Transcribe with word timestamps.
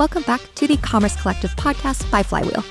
welcome 0.00 0.22
back 0.22 0.40
to 0.54 0.66
the 0.66 0.78
Commerce 0.78 1.14
Collective 1.20 1.54
podcast 1.56 2.10
by 2.10 2.22
Flywheel. 2.22 2.64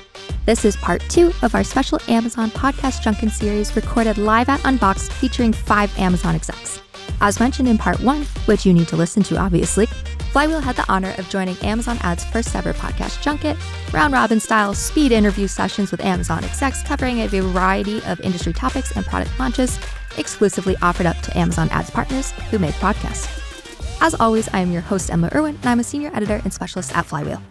This 0.46 0.64
is 0.64 0.74
part 0.74 1.00
two 1.08 1.30
of 1.42 1.54
our 1.54 1.62
special 1.62 2.00
Amazon 2.08 2.50
podcast 2.50 3.04
Junket 3.04 3.30
series 3.30 3.76
recorded 3.76 4.18
live 4.18 4.48
at 4.48 4.60
Unboxed 4.64 5.12
featuring 5.12 5.52
five 5.52 5.96
Amazon 5.96 6.34
execs. 6.34 6.82
As 7.20 7.38
mentioned 7.38 7.68
in 7.68 7.78
part 7.78 8.00
one, 8.00 8.22
which 8.46 8.66
you 8.66 8.72
need 8.72 8.88
to 8.88 8.96
listen 8.96 9.22
to 9.22 9.36
obviously, 9.36 9.86
Flywheel 10.32 10.58
had 10.58 10.74
the 10.74 10.92
honor 10.92 11.14
of 11.18 11.28
joining 11.28 11.56
Amazon 11.58 11.98
Ads' 12.00 12.24
first 12.24 12.56
ever 12.56 12.72
podcast 12.72 13.22
junket, 13.22 13.56
round 13.92 14.12
robin 14.12 14.40
style 14.40 14.74
speed 14.74 15.12
interview 15.12 15.46
sessions 15.46 15.92
with 15.92 16.04
Amazon 16.04 16.42
execs 16.42 16.82
covering 16.82 17.20
a 17.20 17.28
variety 17.28 18.02
of 18.06 18.18
industry 18.22 18.52
topics 18.52 18.90
and 18.96 19.06
product 19.06 19.30
launches 19.38 19.78
exclusively 20.18 20.76
offered 20.82 21.06
up 21.06 21.20
to 21.20 21.38
Amazon 21.38 21.68
Ads 21.70 21.90
partners 21.90 22.32
who 22.50 22.58
make 22.58 22.74
podcasts. 22.74 23.49
As 24.02 24.14
always, 24.14 24.48
I 24.54 24.60
am 24.60 24.72
your 24.72 24.80
host, 24.80 25.10
Emma 25.10 25.30
Irwin, 25.34 25.56
and 25.56 25.66
I'm 25.66 25.80
a 25.80 25.84
senior 25.84 26.10
editor 26.14 26.40
and 26.42 26.52
specialist 26.52 26.96
at 26.96 27.04
Flywheel. 27.04 27.42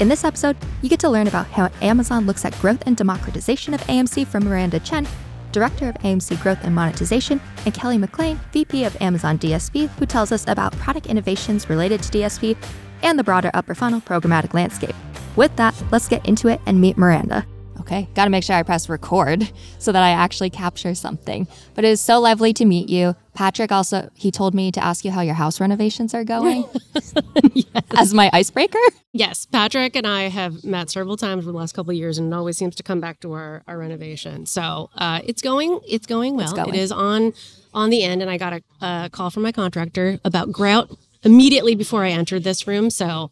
In 0.00 0.08
this 0.08 0.24
episode, 0.24 0.56
you 0.80 0.88
get 0.88 0.98
to 1.00 1.10
learn 1.10 1.26
about 1.28 1.46
how 1.46 1.70
Amazon 1.82 2.24
looks 2.24 2.46
at 2.46 2.58
growth 2.60 2.82
and 2.86 2.96
democratization 2.96 3.74
of 3.74 3.82
AMC 3.82 4.26
from 4.26 4.44
Miranda 4.44 4.80
Chen, 4.80 5.06
Director 5.52 5.90
of 5.90 5.94
AMC 5.96 6.42
Growth 6.42 6.64
and 6.64 6.74
Monetization, 6.74 7.38
and 7.66 7.74
Kelly 7.74 7.98
McLean, 7.98 8.40
VP 8.52 8.84
of 8.84 8.96
Amazon 9.02 9.38
DSP, 9.38 9.90
who 9.90 10.06
tells 10.06 10.32
us 10.32 10.48
about 10.48 10.72
product 10.78 11.06
innovations 11.06 11.68
related 11.68 12.02
to 12.02 12.18
DSP 12.18 12.56
and 13.02 13.18
the 13.18 13.24
broader 13.24 13.50
upper 13.52 13.74
funnel 13.74 14.00
programmatic 14.00 14.54
landscape. 14.54 14.96
With 15.36 15.54
that, 15.56 15.80
let's 15.92 16.08
get 16.08 16.26
into 16.26 16.48
it 16.48 16.62
and 16.64 16.80
meet 16.80 16.96
Miranda. 16.96 17.46
Okay, 17.84 18.08
gotta 18.14 18.30
make 18.30 18.42
sure 18.42 18.56
I 18.56 18.62
press 18.62 18.88
record 18.88 19.50
so 19.78 19.92
that 19.92 20.02
I 20.02 20.10
actually 20.10 20.48
capture 20.48 20.94
something. 20.94 21.46
But 21.74 21.84
it 21.84 21.88
is 21.88 22.00
so 22.00 22.18
lovely 22.18 22.54
to 22.54 22.64
meet 22.64 22.88
you. 22.88 23.14
Patrick 23.34 23.70
also, 23.70 24.08
he 24.14 24.30
told 24.30 24.54
me 24.54 24.72
to 24.72 24.82
ask 24.82 25.04
you 25.04 25.10
how 25.10 25.20
your 25.20 25.34
house 25.34 25.60
renovations 25.60 26.14
are 26.14 26.24
going 26.24 26.64
yes. 26.94 27.14
as 27.98 28.14
my 28.14 28.30
icebreaker. 28.32 28.78
Yes, 29.12 29.44
Patrick 29.44 29.96
and 29.96 30.06
I 30.06 30.28
have 30.28 30.64
met 30.64 30.88
several 30.88 31.18
times 31.18 31.44
over 31.44 31.52
the 31.52 31.58
last 31.58 31.72
couple 31.74 31.90
of 31.90 31.96
years 31.96 32.16
and 32.16 32.32
it 32.32 32.36
always 32.36 32.56
seems 32.56 32.74
to 32.76 32.82
come 32.82 33.00
back 33.00 33.20
to 33.20 33.32
our, 33.32 33.62
our 33.66 33.76
renovation. 33.76 34.46
So 34.46 34.88
uh, 34.94 35.20
it's 35.24 35.42
going, 35.42 35.80
it's 35.86 36.06
going 36.06 36.36
well. 36.36 36.44
It's 36.44 36.54
going. 36.54 36.70
It 36.70 36.76
is 36.76 36.90
on 36.90 37.34
on 37.74 37.90
the 37.90 38.02
end 38.02 38.22
and 38.22 38.30
I 38.30 38.38
got 38.38 38.52
a, 38.52 38.62
a 38.80 39.10
call 39.10 39.30
from 39.30 39.42
my 39.42 39.52
contractor 39.52 40.20
about 40.24 40.52
grout 40.52 40.96
immediately 41.22 41.74
before 41.74 42.04
I 42.04 42.10
entered 42.10 42.44
this 42.44 42.66
room. 42.66 42.88
So 42.88 43.30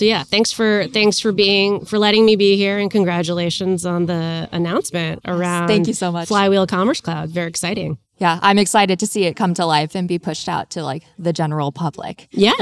so 0.00 0.06
yeah, 0.06 0.22
thanks 0.22 0.50
for 0.50 0.86
thanks 0.94 1.20
for 1.20 1.30
being 1.30 1.84
for 1.84 1.98
letting 1.98 2.24
me 2.24 2.34
be 2.34 2.56
here 2.56 2.78
and 2.78 2.90
congratulations 2.90 3.84
on 3.84 4.06
the 4.06 4.48
announcement 4.50 5.20
around 5.26 5.68
Thank 5.68 5.88
you 5.88 5.92
so 5.92 6.10
much. 6.10 6.26
Flywheel 6.26 6.66
Commerce 6.66 7.02
Cloud. 7.02 7.28
Very 7.28 7.48
exciting. 7.48 7.98
Yeah, 8.16 8.38
I'm 8.40 8.58
excited 8.58 8.98
to 9.00 9.06
see 9.06 9.24
it 9.24 9.36
come 9.36 9.52
to 9.52 9.66
life 9.66 9.94
and 9.94 10.08
be 10.08 10.18
pushed 10.18 10.48
out 10.48 10.70
to 10.70 10.82
like 10.82 11.02
the 11.18 11.34
general 11.34 11.70
public. 11.70 12.28
Yeah, 12.30 12.52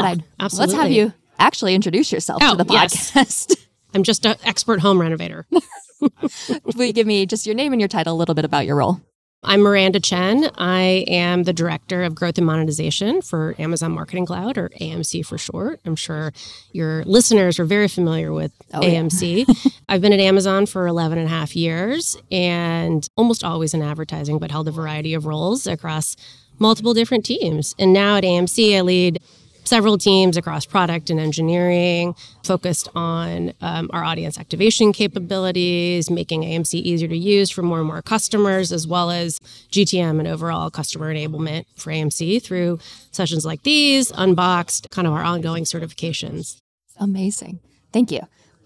absolutely. 0.40 0.74
Let's 0.74 0.82
have 0.82 0.90
you 0.90 1.12
actually 1.38 1.76
introduce 1.76 2.10
yourself 2.10 2.42
oh, 2.42 2.56
to 2.56 2.56
the 2.56 2.64
podcast. 2.64 3.14
Yes. 3.14 3.46
I'm 3.94 4.02
just 4.02 4.26
an 4.26 4.34
expert 4.42 4.80
home 4.80 5.00
renovator. 5.00 5.46
Will 6.00 6.86
you 6.86 6.92
give 6.92 7.06
me 7.06 7.24
just 7.24 7.46
your 7.46 7.54
name 7.54 7.72
and 7.72 7.80
your 7.80 7.88
title, 7.88 8.16
a 8.16 8.18
little 8.18 8.34
bit 8.34 8.46
about 8.46 8.66
your 8.66 8.74
role? 8.74 9.00
I'm 9.44 9.60
Miranda 9.60 10.00
Chen. 10.00 10.50
I 10.58 11.04
am 11.06 11.44
the 11.44 11.52
Director 11.52 12.02
of 12.02 12.16
Growth 12.16 12.38
and 12.38 12.46
Monetization 12.46 13.22
for 13.22 13.54
Amazon 13.56 13.92
Marketing 13.92 14.26
Cloud, 14.26 14.58
or 14.58 14.68
AMC 14.80 15.24
for 15.24 15.38
short. 15.38 15.78
I'm 15.84 15.94
sure 15.94 16.32
your 16.72 17.04
listeners 17.04 17.60
are 17.60 17.64
very 17.64 17.86
familiar 17.86 18.32
with 18.32 18.50
oh, 18.74 18.80
AMC. 18.80 19.44
Yeah. 19.46 19.70
I've 19.88 20.00
been 20.00 20.12
at 20.12 20.18
Amazon 20.18 20.66
for 20.66 20.88
11 20.88 21.18
and 21.18 21.28
a 21.28 21.30
half 21.30 21.54
years 21.54 22.16
and 22.32 23.08
almost 23.16 23.44
always 23.44 23.74
in 23.74 23.80
advertising, 23.80 24.40
but 24.40 24.50
held 24.50 24.66
a 24.66 24.72
variety 24.72 25.14
of 25.14 25.24
roles 25.24 25.68
across 25.68 26.16
multiple 26.58 26.92
different 26.92 27.24
teams. 27.24 27.76
And 27.78 27.92
now 27.92 28.16
at 28.16 28.24
AMC, 28.24 28.76
I 28.76 28.80
lead 28.80 29.22
several 29.68 29.98
teams 29.98 30.36
across 30.36 30.64
product 30.64 31.10
and 31.10 31.20
engineering 31.20 32.14
focused 32.42 32.88
on 32.94 33.52
um, 33.60 33.90
our 33.92 34.02
audience 34.02 34.38
activation 34.38 34.92
capabilities, 34.92 36.10
making 36.10 36.42
AMC 36.42 36.74
easier 36.74 37.08
to 37.08 37.16
use 37.16 37.50
for 37.50 37.62
more 37.62 37.78
and 37.78 37.86
more 37.86 38.02
customers, 38.02 38.72
as 38.72 38.86
well 38.86 39.10
as 39.10 39.38
GTM 39.70 40.18
and 40.18 40.26
overall 40.26 40.70
customer 40.70 41.12
enablement 41.14 41.64
for 41.76 41.90
AMC 41.90 42.42
through 42.42 42.78
sessions 43.10 43.44
like 43.44 43.62
these, 43.62 44.10
Unboxed, 44.12 44.90
kind 44.90 45.06
of 45.06 45.12
our 45.12 45.22
ongoing 45.22 45.64
certifications. 45.64 46.56
Amazing. 46.98 47.60
Thank 47.92 48.10
you. 48.10 48.20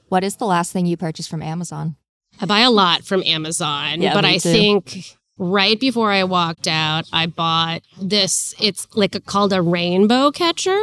What 0.08 0.24
is 0.24 0.36
the 0.36 0.46
last 0.46 0.72
thing 0.72 0.86
you 0.86 0.96
purchased 0.96 1.28
from 1.28 1.42
Amazon? 1.42 1.96
I 2.40 2.46
buy 2.46 2.60
a 2.60 2.70
lot 2.70 3.04
from 3.04 3.22
Amazon, 3.24 4.00
yeah, 4.00 4.14
but 4.14 4.24
I 4.24 4.38
too. 4.38 4.52
think 4.52 5.16
right 5.38 5.78
before 5.78 6.10
I 6.10 6.24
walked 6.24 6.68
out, 6.68 7.08
I 7.12 7.26
bought 7.26 7.82
this. 8.00 8.54
It's 8.60 8.86
like 8.94 9.14
a, 9.14 9.20
called 9.20 9.52
a 9.52 9.62
rainbow 9.62 10.30
catcher, 10.30 10.80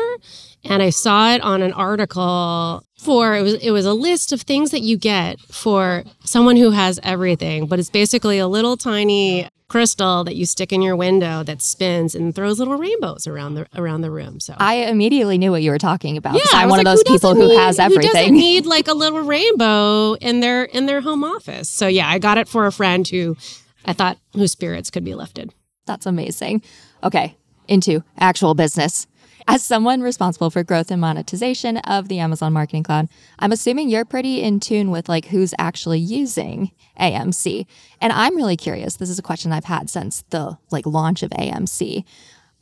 and 0.64 0.84
I 0.84 0.90
saw 0.90 1.34
it 1.34 1.42
on 1.42 1.62
an 1.62 1.74
article 1.74 2.84
for 2.98 3.36
it 3.36 3.42
was 3.42 3.54
it 3.56 3.72
was 3.72 3.86
a 3.86 3.94
list 3.94 4.32
of 4.32 4.42
things 4.42 4.72
that 4.72 4.82
you 4.82 4.98
get 4.98 5.40
for 5.40 6.04
someone 6.26 6.58
who 6.58 6.72
has 6.72 7.00
everything, 7.04 7.66
but 7.66 7.80
it's 7.80 7.90
basically 7.90 8.40
a 8.40 8.48
little 8.48 8.76
tiny 8.76 9.48
crystal 9.70 10.24
that 10.24 10.36
you 10.36 10.46
stick 10.46 10.74
in 10.74 10.82
your 10.82 10.96
window 10.96 11.44
that 11.44 11.62
spins 11.62 12.16
and 12.16 12.34
throws 12.36 12.60
little 12.60 12.76
rainbows 12.76 13.28
around 13.28 13.54
the 13.54 13.68
around 13.76 14.02
the 14.02 14.12
room. 14.12 14.40
So 14.40 14.56
I 14.58 14.76
immediately 14.76 15.38
knew 15.38 15.52
what 15.52 15.62
you 15.62 15.72
were 15.72 15.78
talking 15.78 16.18
about. 16.18 16.34
Yeah, 16.34 16.42
I'm 16.54 16.70
one 16.70 16.80
like, 16.80 16.88
of 16.88 16.92
those 16.92 17.04
who 17.08 17.14
people 17.14 17.36
who 17.36 17.58
has 17.58 17.80
everything. 17.80 18.08
Who 18.08 18.14
doesn't 18.14 18.34
need 18.34 18.66
like 18.66 18.88
a 18.88 18.94
little 18.94 19.22
rainbow 19.22 20.16
in 20.16 20.42
their 20.42 20.64
in 20.66 20.88
their 20.88 21.02
home 21.02 21.24
office? 21.24 21.70
So 21.70 21.88
yeah, 21.88 22.10
I 22.10 22.20
got 22.20 22.38
it 22.38 22.50
for 22.50 22.66
a 22.66 22.72
friend 22.72 23.08
who 23.08 23.38
I 23.86 23.94
thought 23.94 24.18
whose 24.34 24.52
spirits 24.52 24.90
could 24.90 25.04
be 25.04 25.16
lifted. 25.16 25.54
That's 25.86 26.06
amazing. 26.06 26.62
Okay, 27.04 27.38
into 27.68 28.04
actual 28.18 28.54
business. 28.54 29.08
As 29.48 29.64
someone 29.64 30.02
responsible 30.02 30.52
for 30.52 30.64
growth 30.64 30.92
and 30.92 31.02
monetization 31.02 31.78
of 31.78 32.08
the 32.08 32.20
Amazon 32.20 32.54
Marketing 32.54 32.84
Cloud, 32.84 33.10
I'm 33.40 33.52
assuming 33.52 33.90
you're 33.90 34.06
pretty 34.06 34.44
in 34.44 34.60
tune 34.60 34.92
with 34.92 35.10
like 35.10 35.26
who's 35.26 35.56
actually 35.58 36.00
using 36.00 36.72
AMC. 37.00 37.66
And 38.00 38.14
I'm 38.14 38.36
really 38.36 38.58
curious. 38.58 38.98
This 38.98 39.10
is 39.10 39.18
a 39.18 39.24
question 39.24 39.52
I've 39.52 39.66
had 39.66 39.90
since 39.90 40.24
the 40.30 40.58
like 40.70 40.86
launch 40.86 41.24
of 41.24 41.32
AMC. 41.32 42.04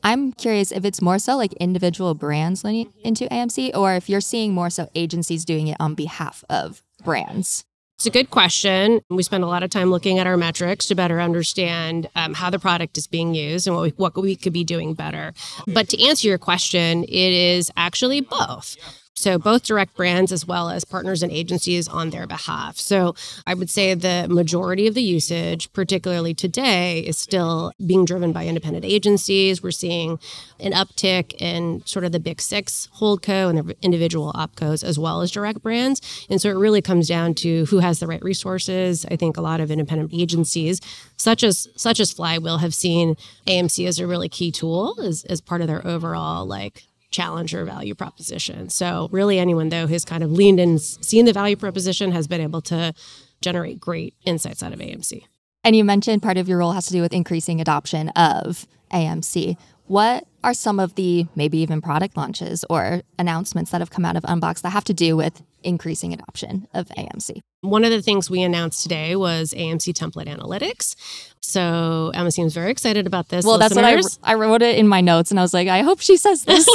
I'm 0.04 0.32
curious 0.32 0.72
if 0.72 0.86
it's 0.86 1.02
more 1.02 1.20
so 1.20 1.36
like 1.36 1.52
individual 1.54 2.14
brands 2.14 2.64
leaning 2.64 2.94
into 3.04 3.26
AMC 3.26 3.76
or 3.76 3.96
if 3.96 4.08
you're 4.08 4.22
seeing 4.22 4.54
more 4.54 4.70
so 4.70 4.90
agencies 4.96 5.44
doing 5.44 5.68
it 5.68 5.78
on 5.80 5.96
behalf 5.96 6.46
of 6.50 6.84
brands. 7.04 7.66
It's 7.98 8.06
a 8.06 8.12
good 8.12 8.30
question. 8.30 9.02
We 9.10 9.24
spend 9.24 9.44
a 9.44 9.48
lot 9.48 9.64
of 9.64 9.72
time 9.72 9.90
looking 9.90 10.20
at 10.20 10.28
our 10.28 10.38
metrics 10.38 10.86
to 10.86 10.94
better 10.94 11.20
understand 11.20 12.08
um, 12.14 12.36
how 12.36 12.52
the 12.52 12.60
product 12.60 12.96
is 12.96 13.08
being 13.08 13.34
used 13.34 13.66
and 13.66 13.76
what 13.76 13.82
we, 13.82 13.90
what 13.98 14.16
we 14.16 14.36
could 14.36 14.54
be 14.54 14.64
doing 14.64 14.94
better. 14.94 15.34
But 15.66 15.90
to 15.90 16.08
answer 16.08 16.28
your 16.28 16.38
question, 16.38 17.06
it 17.06 17.10
is 17.10 17.72
actually 17.76 18.22
both. 18.22 18.78
So, 19.20 19.40
both 19.40 19.64
direct 19.64 19.96
brands 19.96 20.32
as 20.32 20.46
well 20.46 20.70
as 20.70 20.86
partners 20.86 21.24
and 21.24 21.32
agencies 21.32 21.88
on 21.88 22.12
their 22.12 22.28
behalf. 22.28 22.78
So, 22.78 23.16
I 23.48 23.56
would 23.56 23.68
say 23.68 23.96
the 23.96 24.28
majority 24.30 24.86
of 24.86 24.94
the 24.94 25.02
usage, 25.02 25.74
particularly 25.74 26.36
today, 26.36 27.00
is 27.00 27.18
still 27.18 27.72
being 27.84 28.06
driven 28.06 28.32
by 28.32 28.46
independent 28.46 28.86
agencies. 28.86 29.64
We're 29.64 29.72
seeing 29.72 30.20
an 30.60 30.72
uptick 30.74 31.34
in 31.42 31.82
sort 31.88 32.06
of 32.06 32.12
the 32.12 32.20
big 32.20 32.40
six 32.40 32.90
holdco 33.00 33.50
and 33.50 33.58
the 33.58 33.76
individual 33.82 34.34
opcos 34.34 34.84
as 34.84 35.00
well 35.00 35.22
as 35.22 35.32
direct 35.32 35.64
brands. 35.64 36.00
And 36.30 36.40
so, 36.40 36.50
it 36.50 36.58
really 36.58 36.84
comes 36.84 37.08
down 37.08 37.34
to 37.36 37.66
who 37.66 37.80
has 37.80 37.98
the 37.98 38.06
right 38.06 38.24
resources. 38.24 39.04
I 39.10 39.16
think 39.16 39.36
a 39.36 39.42
lot 39.42 39.60
of 39.62 39.72
independent 39.72 40.12
agencies, 40.14 40.80
such 41.18 41.44
as 41.44 41.68
such 41.76 42.00
as 42.00 42.12
Flywheel, 42.12 42.60
have 42.60 42.76
seen 42.76 43.16
AMC 43.48 43.88
as 43.88 43.98
a 43.98 44.06
really 44.06 44.30
key 44.30 44.52
tool 44.52 44.96
as, 45.02 45.24
as 45.24 45.42
part 45.42 45.62
of 45.62 45.68
their 45.68 45.86
overall 45.88 46.46
like 46.46 46.84
challenger 47.10 47.66
value 47.66 47.96
proposition. 47.96 48.70
So, 48.70 49.10
really, 49.12 49.40
anyone 49.40 49.70
though 49.70 49.88
who's 49.88 50.06
kind 50.06 50.24
of 50.24 50.32
leaned 50.32 50.60
in, 50.60 50.80
seen 50.80 51.26
the 51.26 51.34
value 51.34 51.56
proposition, 51.56 52.12
has 52.12 52.28
been 52.28 52.42
able 52.42 52.62
to 52.64 52.94
generate 53.42 53.80
great 53.80 54.14
insights 54.26 54.64
out 54.64 54.74
of 54.74 54.80
AMC. 54.80 55.24
And 55.64 55.76
you 55.76 55.84
mentioned 55.84 56.22
part 56.22 56.38
of 56.38 56.48
your 56.48 56.60
role 56.60 56.72
has 56.72 56.88
to 56.88 56.94
do 56.94 57.02
with 57.02 57.14
increasing 57.14 57.60
adoption 57.60 58.10
of 58.10 58.66
AMC. 58.92 59.58
What 59.86 60.28
are 60.44 60.54
some 60.54 60.80
of 60.80 60.96
the 60.96 61.28
maybe 61.36 61.58
even 61.60 61.82
product 61.82 62.16
launches 62.16 62.64
or 62.70 63.02
announcements 63.18 63.72
that 63.72 63.82
have 63.82 63.90
come 63.90 64.06
out 64.06 64.16
of 64.16 64.24
Unbox 64.24 64.62
that 64.62 64.70
have 64.70 64.84
to 64.86 64.94
do 64.94 65.18
with 65.18 65.42
increasing 65.64 66.14
adoption 66.14 66.68
of 66.74 66.88
AMC? 66.90 67.40
One 67.62 67.84
of 67.84 67.92
the 67.92 68.02
things 68.02 68.30
we 68.30 68.42
announced 68.44 68.84
today 68.84 69.16
was 69.16 69.54
AMC 69.54 69.94
template 69.94 70.28
analytics. 70.28 70.96
So 71.42 72.12
Emma 72.14 72.32
seems 72.32 72.54
very 72.54 72.72
excited 72.72 73.08
about 73.08 73.30
this. 73.30 73.46
Well, 73.46 73.58
listeners. 73.58 73.76
that's 73.76 74.18
what 74.20 74.28
I, 74.30 74.32
I 74.32 74.36
wrote 74.36 74.62
it 74.62 74.78
in 74.78 74.88
my 74.88 75.02
notes, 75.02 75.32
and 75.32 75.40
I 75.40 75.44
was 75.44 75.54
like, 75.54 75.68
I 75.68 75.82
hope 75.82 76.02
she 76.02 76.18
says 76.18 76.44
this. 76.46 76.68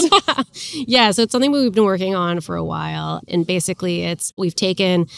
yeah, 0.74 1.10
so 1.10 1.22
it's 1.22 1.32
something 1.32 1.52
we've 1.52 1.72
been 1.72 1.84
working 1.84 2.14
on 2.14 2.40
for 2.40 2.56
a 2.56 2.64
while, 2.64 3.22
and 3.28 3.46
basically, 3.46 4.02
it's 4.04 4.32
we've 4.36 4.54
taken 4.54 5.08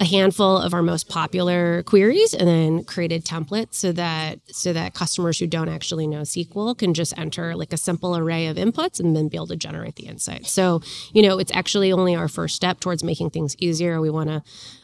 a 0.00 0.04
handful 0.04 0.56
of 0.56 0.72
our 0.72 0.82
most 0.82 1.08
popular 1.08 1.82
queries 1.82 2.32
and 2.32 2.48
then 2.48 2.84
created 2.84 3.24
templates 3.24 3.74
so 3.74 3.92
that 3.92 4.40
so 4.46 4.72
that 4.72 4.94
customers 4.94 5.38
who 5.38 5.46
don't 5.46 5.68
actually 5.68 6.06
know 6.06 6.22
SQL 6.22 6.76
can 6.76 6.94
just 6.94 7.16
enter 7.18 7.54
like 7.54 7.72
a 7.72 7.76
simple 7.76 8.16
array 8.16 8.46
of 8.46 8.56
inputs 8.56 8.98
and 8.98 9.14
then 9.14 9.28
be 9.28 9.36
able 9.36 9.46
to 9.48 9.56
generate 9.56 9.96
the 9.96 10.06
insights. 10.06 10.50
So, 10.50 10.80
you 11.12 11.22
know, 11.22 11.38
it's 11.38 11.52
actually 11.52 11.92
only 11.92 12.14
our 12.14 12.28
first 12.28 12.56
step 12.56 12.80
towards 12.80 13.04
making 13.04 13.30
things 13.30 13.54
easier. 13.58 14.00
We 14.00 14.10
want 14.10 14.30
to 14.30 14.42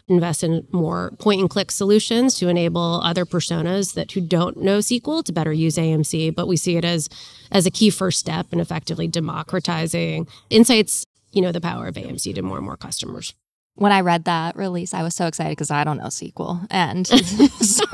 invest 0.08 0.44
in 0.44 0.66
more 0.72 1.12
point 1.18 1.40
and 1.40 1.50
click 1.50 1.70
solutions 1.70 2.34
to 2.38 2.48
enable 2.48 3.00
other 3.02 3.24
personas 3.24 3.94
that 3.94 4.12
who 4.12 4.20
don't 4.20 4.58
know 4.58 4.78
SQL 4.78 5.24
to 5.24 5.32
better 5.32 5.52
use 5.52 5.76
AMC, 5.76 6.34
but 6.34 6.46
we 6.46 6.56
see 6.56 6.76
it 6.76 6.84
as 6.84 7.08
as 7.50 7.64
a 7.64 7.70
key 7.70 7.88
first 7.88 8.18
step 8.18 8.52
in 8.52 8.60
effectively 8.60 9.08
democratizing 9.08 10.28
insights 10.50 11.06
you 11.32 11.42
know, 11.42 11.52
the 11.52 11.60
power 11.60 11.86
of 11.86 11.94
AMC 11.94 12.34
to 12.34 12.42
more 12.42 12.56
and 12.56 12.64
more 12.64 12.76
customers. 12.76 13.34
When 13.78 13.92
I 13.92 14.00
read 14.00 14.24
that 14.24 14.56
release, 14.56 14.92
I 14.92 15.02
was 15.02 15.14
so 15.14 15.26
excited 15.26 15.50
because 15.50 15.70
I 15.70 15.84
don't 15.84 15.98
know 15.98 16.04
SQL. 16.04 16.66
And 16.70 17.06
so, 17.60 17.84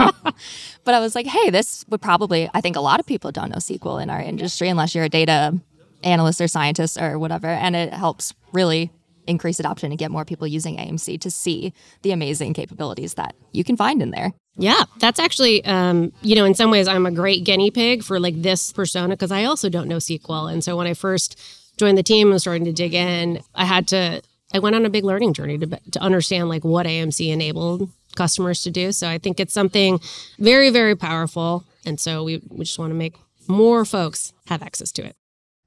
but 0.85 0.95
I 0.95 1.01
was 1.01 1.15
like, 1.15 1.27
hey, 1.27 1.51
this 1.51 1.85
would 1.89 2.01
probably, 2.01 2.49
I 2.55 2.61
think 2.61 2.77
a 2.77 2.81
lot 2.81 3.01
of 3.01 3.07
people 3.07 3.31
don't 3.31 3.51
know 3.51 3.59
SQL 3.59 4.03
in 4.03 4.11
our 4.11 4.21
industry 4.21 4.69
unless 4.69 4.95
you're 4.95 5.05
a 5.05 5.09
data 5.11 5.59
analyst 6.03 6.41
or 6.41 6.49
scientist 6.49 7.01
or 7.01 7.19
whatever. 7.19 7.49
And 7.49 7.77
it 7.77 7.93
helps 7.93 8.33
really 8.53 8.91
increase 9.27 9.61
adoption 9.61 9.91
and 9.91 9.99
get 9.99 10.11
more 10.11 10.25
people 10.25 10.47
using 10.47 10.77
AMC 10.77 11.21
to 11.21 11.31
see 11.31 11.73
the 12.03 12.13
amazing 12.13 12.55
capabilities 12.55 13.15
that 13.15 13.35
you 13.53 13.65
can 13.65 13.77
find 13.77 14.03
in 14.03 14.11
there. 14.11 14.33
Yeah, 14.57 14.85
that's 14.99 15.19
actually, 15.19 15.65
um, 15.65 16.13
you 16.23 16.37
know, 16.37 16.45
in 16.45 16.55
some 16.55 16.71
ways, 16.71 16.87
I'm 16.87 17.07
a 17.07 17.11
great 17.11 17.45
guinea 17.45 17.71
pig 17.71 18.03
for 18.03 18.21
like 18.21 18.41
this 18.41 18.73
persona 18.73 19.15
because 19.15 19.33
I 19.33 19.45
also 19.45 19.69
don't 19.69 19.89
know 19.89 19.97
SQL. 19.97 20.53
And 20.53 20.63
so 20.63 20.77
when 20.77 20.87
I 20.87 20.95
first 20.95 21.39
joined 21.77 21.99
the 21.99 22.03
team 22.03 22.31
and 22.31 22.41
starting 22.41 22.65
to 22.67 22.73
dig 22.73 22.95
in, 22.95 23.41
I 23.55 23.65
had 23.65 23.89
to, 23.89 24.23
I 24.55 24.61
went 24.61 24.77
on 24.77 24.87
a 24.87 24.91
big 24.91 25.05
learning 25.05 25.35
journey 25.35 25.59
to, 25.59 25.67
to 25.67 26.01
understand 26.01 26.49
like 26.49 26.65
what 26.65 26.87
AMC 26.87 27.31
enabled 27.33 27.91
customers 28.15 28.63
to 28.63 28.71
do. 28.71 28.93
So 28.93 29.09
I 29.09 29.19
think 29.19 29.41
it's 29.41 29.53
something 29.53 29.99
very, 30.39 30.71
very 30.71 30.95
powerful. 30.95 31.65
And 31.85 31.99
so 31.99 32.23
we, 32.23 32.41
we 32.49 32.65
just 32.65 32.79
want 32.79 32.91
to 32.91 32.95
make 32.95 33.17
more 33.49 33.85
folks 33.85 34.33
have 34.47 34.63
access 34.63 34.93
to 34.93 35.05
it. 35.05 35.17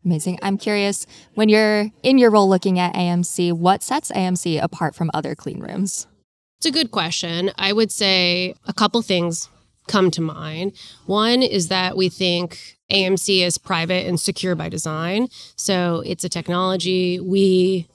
Amazing. 0.06 0.39
I'm 0.42 0.57
curious 0.57 1.06
when 1.36 1.50
you're 1.50 1.88
in 2.01 2.18
your 2.18 2.31
role 2.31 2.48
looking 2.48 2.80
at 2.80 2.94
AMC, 2.94 3.51
what 3.51 3.84
sets 3.84 4.10
AMC 4.12 4.63
apart 4.63 4.95
from 4.95 5.12
other 5.13 5.36
clean 5.36 5.60
rooms? 5.60 6.07
It's 6.60 6.66
a 6.66 6.72
good 6.72 6.92
question. 6.92 7.51
I 7.57 7.74
would 7.74 7.92
say 7.92 8.56
a 8.66 8.74
couple 8.74 9.01
things 9.01 9.50
come 9.88 10.10
to 10.12 10.22
mind. 10.22 10.74
One 11.06 11.44
is 11.44 11.68
that 11.68 11.98
we 11.98 12.07
think 12.10 12.78
AMC 12.92 13.42
is 13.42 13.57
private 13.57 14.07
and 14.07 14.19
secure 14.19 14.56
by 14.56 14.69
design. 14.69 15.28
So 15.56 16.04
it's 16.06 16.24
a 16.24 16.30
technology 16.30 17.19
we 17.19 17.88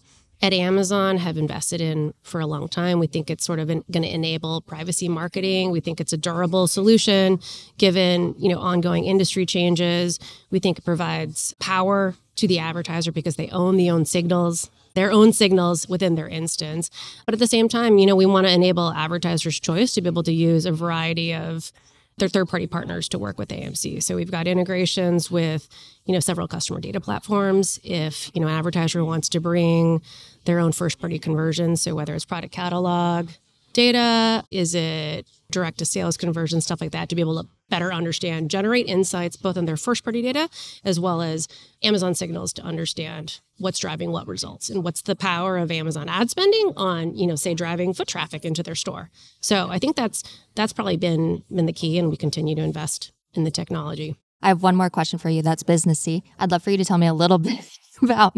at 0.42 0.52
Amazon 0.52 1.18
have 1.18 1.36
invested 1.36 1.80
in 1.80 2.12
for 2.22 2.40
a 2.40 2.46
long 2.46 2.68
time. 2.68 2.98
We 2.98 3.06
think 3.06 3.30
it's 3.30 3.44
sort 3.44 3.60
of 3.60 3.68
going 3.68 4.02
to 4.02 4.12
enable 4.12 4.60
privacy 4.60 5.08
marketing. 5.08 5.70
We 5.70 5.80
think 5.80 6.00
it's 6.00 6.12
a 6.12 6.16
durable 6.16 6.66
solution 6.66 7.40
given, 7.78 8.34
you 8.36 8.48
know, 8.48 8.58
ongoing 8.58 9.04
industry 9.04 9.46
changes. 9.46 10.18
We 10.50 10.58
think 10.58 10.78
it 10.78 10.84
provides 10.84 11.54
power 11.60 12.16
to 12.36 12.48
the 12.48 12.58
advertiser 12.58 13.12
because 13.12 13.36
they 13.36 13.48
own 13.50 13.76
the 13.76 13.88
own 13.90 14.04
signals 14.04 14.70
their 14.94 15.10
own 15.10 15.32
signals 15.32 15.88
within 15.88 16.16
their 16.16 16.28
instance. 16.28 16.90
But 17.24 17.34
at 17.34 17.38
the 17.38 17.46
same 17.46 17.68
time, 17.68 17.98
you 17.98 18.06
know, 18.06 18.16
we 18.16 18.26
want 18.26 18.46
to 18.46 18.52
enable 18.52 18.92
advertisers' 18.92 19.58
choice 19.58 19.94
to 19.94 20.02
be 20.02 20.08
able 20.08 20.22
to 20.24 20.32
use 20.32 20.66
a 20.66 20.72
variety 20.72 21.34
of 21.34 21.72
their 22.18 22.28
third 22.28 22.48
party 22.48 22.66
partners 22.66 23.08
to 23.10 23.18
work 23.18 23.38
with 23.38 23.48
AMC. 23.48 24.02
So 24.02 24.16
we've 24.16 24.30
got 24.30 24.46
integrations 24.46 25.30
with, 25.30 25.68
you 26.04 26.12
know, 26.12 26.20
several 26.20 26.46
customer 26.46 26.80
data 26.80 27.00
platforms. 27.00 27.80
If, 27.82 28.30
you 28.34 28.40
know, 28.40 28.48
an 28.48 28.54
advertiser 28.54 29.04
wants 29.04 29.28
to 29.30 29.40
bring 29.40 30.02
their 30.44 30.58
own 30.58 30.72
first 30.72 31.00
party 31.00 31.18
conversions, 31.18 31.82
so 31.82 31.94
whether 31.94 32.14
it's 32.14 32.24
product 32.24 32.52
catalog 32.52 33.28
data, 33.72 34.44
is 34.50 34.74
it 34.74 35.26
direct 35.50 35.78
to 35.78 35.86
sales 35.86 36.16
conversion, 36.16 36.60
stuff 36.60 36.80
like 36.80 36.92
that, 36.92 37.08
to 37.08 37.14
be 37.14 37.22
able 37.22 37.42
to 37.42 37.48
better 37.72 37.90
understand, 37.90 38.50
generate 38.50 38.86
insights 38.86 39.34
both 39.34 39.56
on 39.56 39.64
their 39.64 39.78
first 39.78 40.04
party 40.04 40.20
data 40.20 40.46
as 40.84 41.00
well 41.00 41.22
as 41.22 41.48
Amazon 41.82 42.14
signals 42.14 42.52
to 42.52 42.60
understand 42.62 43.40
what's 43.56 43.78
driving 43.78 44.12
what 44.12 44.28
results 44.28 44.68
and 44.68 44.84
what's 44.84 45.00
the 45.00 45.16
power 45.16 45.56
of 45.56 45.70
Amazon 45.70 46.06
ad 46.06 46.28
spending 46.28 46.74
on, 46.76 47.16
you 47.16 47.26
know, 47.26 47.34
say 47.34 47.54
driving 47.54 47.94
foot 47.94 48.08
traffic 48.08 48.44
into 48.44 48.62
their 48.62 48.74
store. 48.74 49.08
So 49.40 49.68
I 49.70 49.78
think 49.78 49.96
that's 49.96 50.22
that's 50.54 50.74
probably 50.74 50.98
been 50.98 51.44
been 51.50 51.64
the 51.64 51.72
key 51.72 51.98
and 51.98 52.10
we 52.10 52.18
continue 52.18 52.54
to 52.56 52.62
invest 52.62 53.10
in 53.32 53.44
the 53.44 53.50
technology. 53.50 54.16
I 54.42 54.48
have 54.48 54.62
one 54.62 54.76
more 54.76 54.90
question 54.90 55.18
for 55.18 55.30
you 55.30 55.40
that's 55.40 55.62
businessy. 55.62 56.24
I'd 56.38 56.50
love 56.50 56.62
for 56.62 56.72
you 56.72 56.76
to 56.76 56.84
tell 56.84 56.98
me 56.98 57.06
a 57.06 57.14
little 57.14 57.38
bit 57.50 57.64
about 58.02 58.36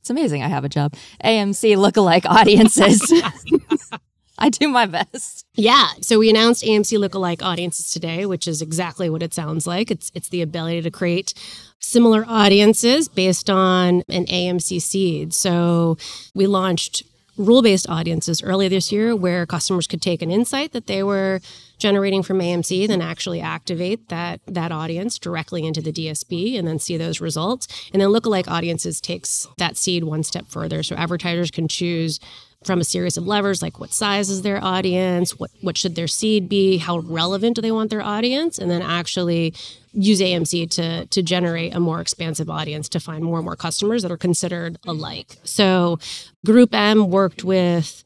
it's 0.00 0.10
amazing 0.10 0.42
I 0.42 0.48
have 0.48 0.64
a 0.64 0.68
job. 0.68 0.94
AMC 1.24 1.76
lookalike 1.76 2.26
audiences. 2.26 3.00
I 4.42 4.48
do 4.48 4.66
my 4.66 4.86
best. 4.86 5.46
Yeah. 5.54 5.88
So 6.00 6.18
we 6.18 6.28
announced 6.28 6.64
AMC 6.64 6.98
lookalike 6.98 7.42
audiences 7.42 7.92
today, 7.92 8.26
which 8.26 8.48
is 8.48 8.60
exactly 8.60 9.08
what 9.08 9.22
it 9.22 9.32
sounds 9.32 9.68
like. 9.68 9.88
It's 9.88 10.10
it's 10.14 10.28
the 10.30 10.42
ability 10.42 10.82
to 10.82 10.90
create 10.90 11.32
similar 11.78 12.24
audiences 12.26 13.06
based 13.06 13.48
on 13.48 14.02
an 14.08 14.26
AMC 14.26 14.82
seed. 14.82 15.32
So 15.32 15.96
we 16.34 16.48
launched 16.48 17.04
rule-based 17.36 17.88
audiences 17.88 18.42
earlier 18.42 18.68
this 18.68 18.90
year 18.90 19.14
where 19.16 19.46
customers 19.46 19.86
could 19.86 20.02
take 20.02 20.22
an 20.22 20.30
insight 20.30 20.72
that 20.72 20.86
they 20.86 21.02
were 21.02 21.40
generating 21.78 22.22
from 22.22 22.38
AMC, 22.40 22.86
then 22.88 23.00
actually 23.00 23.40
activate 23.40 24.08
that 24.08 24.40
that 24.46 24.72
audience 24.72 25.20
directly 25.20 25.64
into 25.64 25.80
the 25.80 25.92
DSP 25.92 26.58
and 26.58 26.66
then 26.66 26.80
see 26.80 26.96
those 26.96 27.20
results. 27.20 27.68
And 27.92 28.02
then 28.02 28.08
lookalike 28.08 28.48
audiences 28.48 29.00
takes 29.00 29.46
that 29.58 29.76
seed 29.76 30.02
one 30.02 30.24
step 30.24 30.46
further. 30.48 30.82
So 30.82 30.96
advertisers 30.96 31.52
can 31.52 31.68
choose 31.68 32.18
from 32.64 32.80
a 32.80 32.84
series 32.84 33.16
of 33.16 33.26
levers 33.26 33.62
like 33.62 33.80
what 33.80 33.92
size 33.92 34.30
is 34.30 34.42
their 34.42 34.62
audience, 34.62 35.38
what 35.38 35.50
what 35.60 35.76
should 35.76 35.94
their 35.94 36.08
seed 36.08 36.48
be, 36.48 36.78
how 36.78 36.98
relevant 36.98 37.56
do 37.56 37.62
they 37.62 37.72
want 37.72 37.90
their 37.90 38.02
audience, 38.02 38.58
and 38.58 38.70
then 38.70 38.82
actually 38.82 39.54
use 39.92 40.20
AMC 40.20 40.70
to 40.70 41.06
to 41.06 41.22
generate 41.22 41.74
a 41.74 41.80
more 41.80 42.00
expansive 42.00 42.48
audience 42.48 42.88
to 42.90 43.00
find 43.00 43.24
more 43.24 43.38
and 43.38 43.44
more 43.44 43.56
customers 43.56 44.02
that 44.02 44.12
are 44.12 44.16
considered 44.16 44.78
alike. 44.86 45.36
So 45.44 45.98
GroupM 46.46 47.08
worked 47.08 47.44
with 47.44 48.04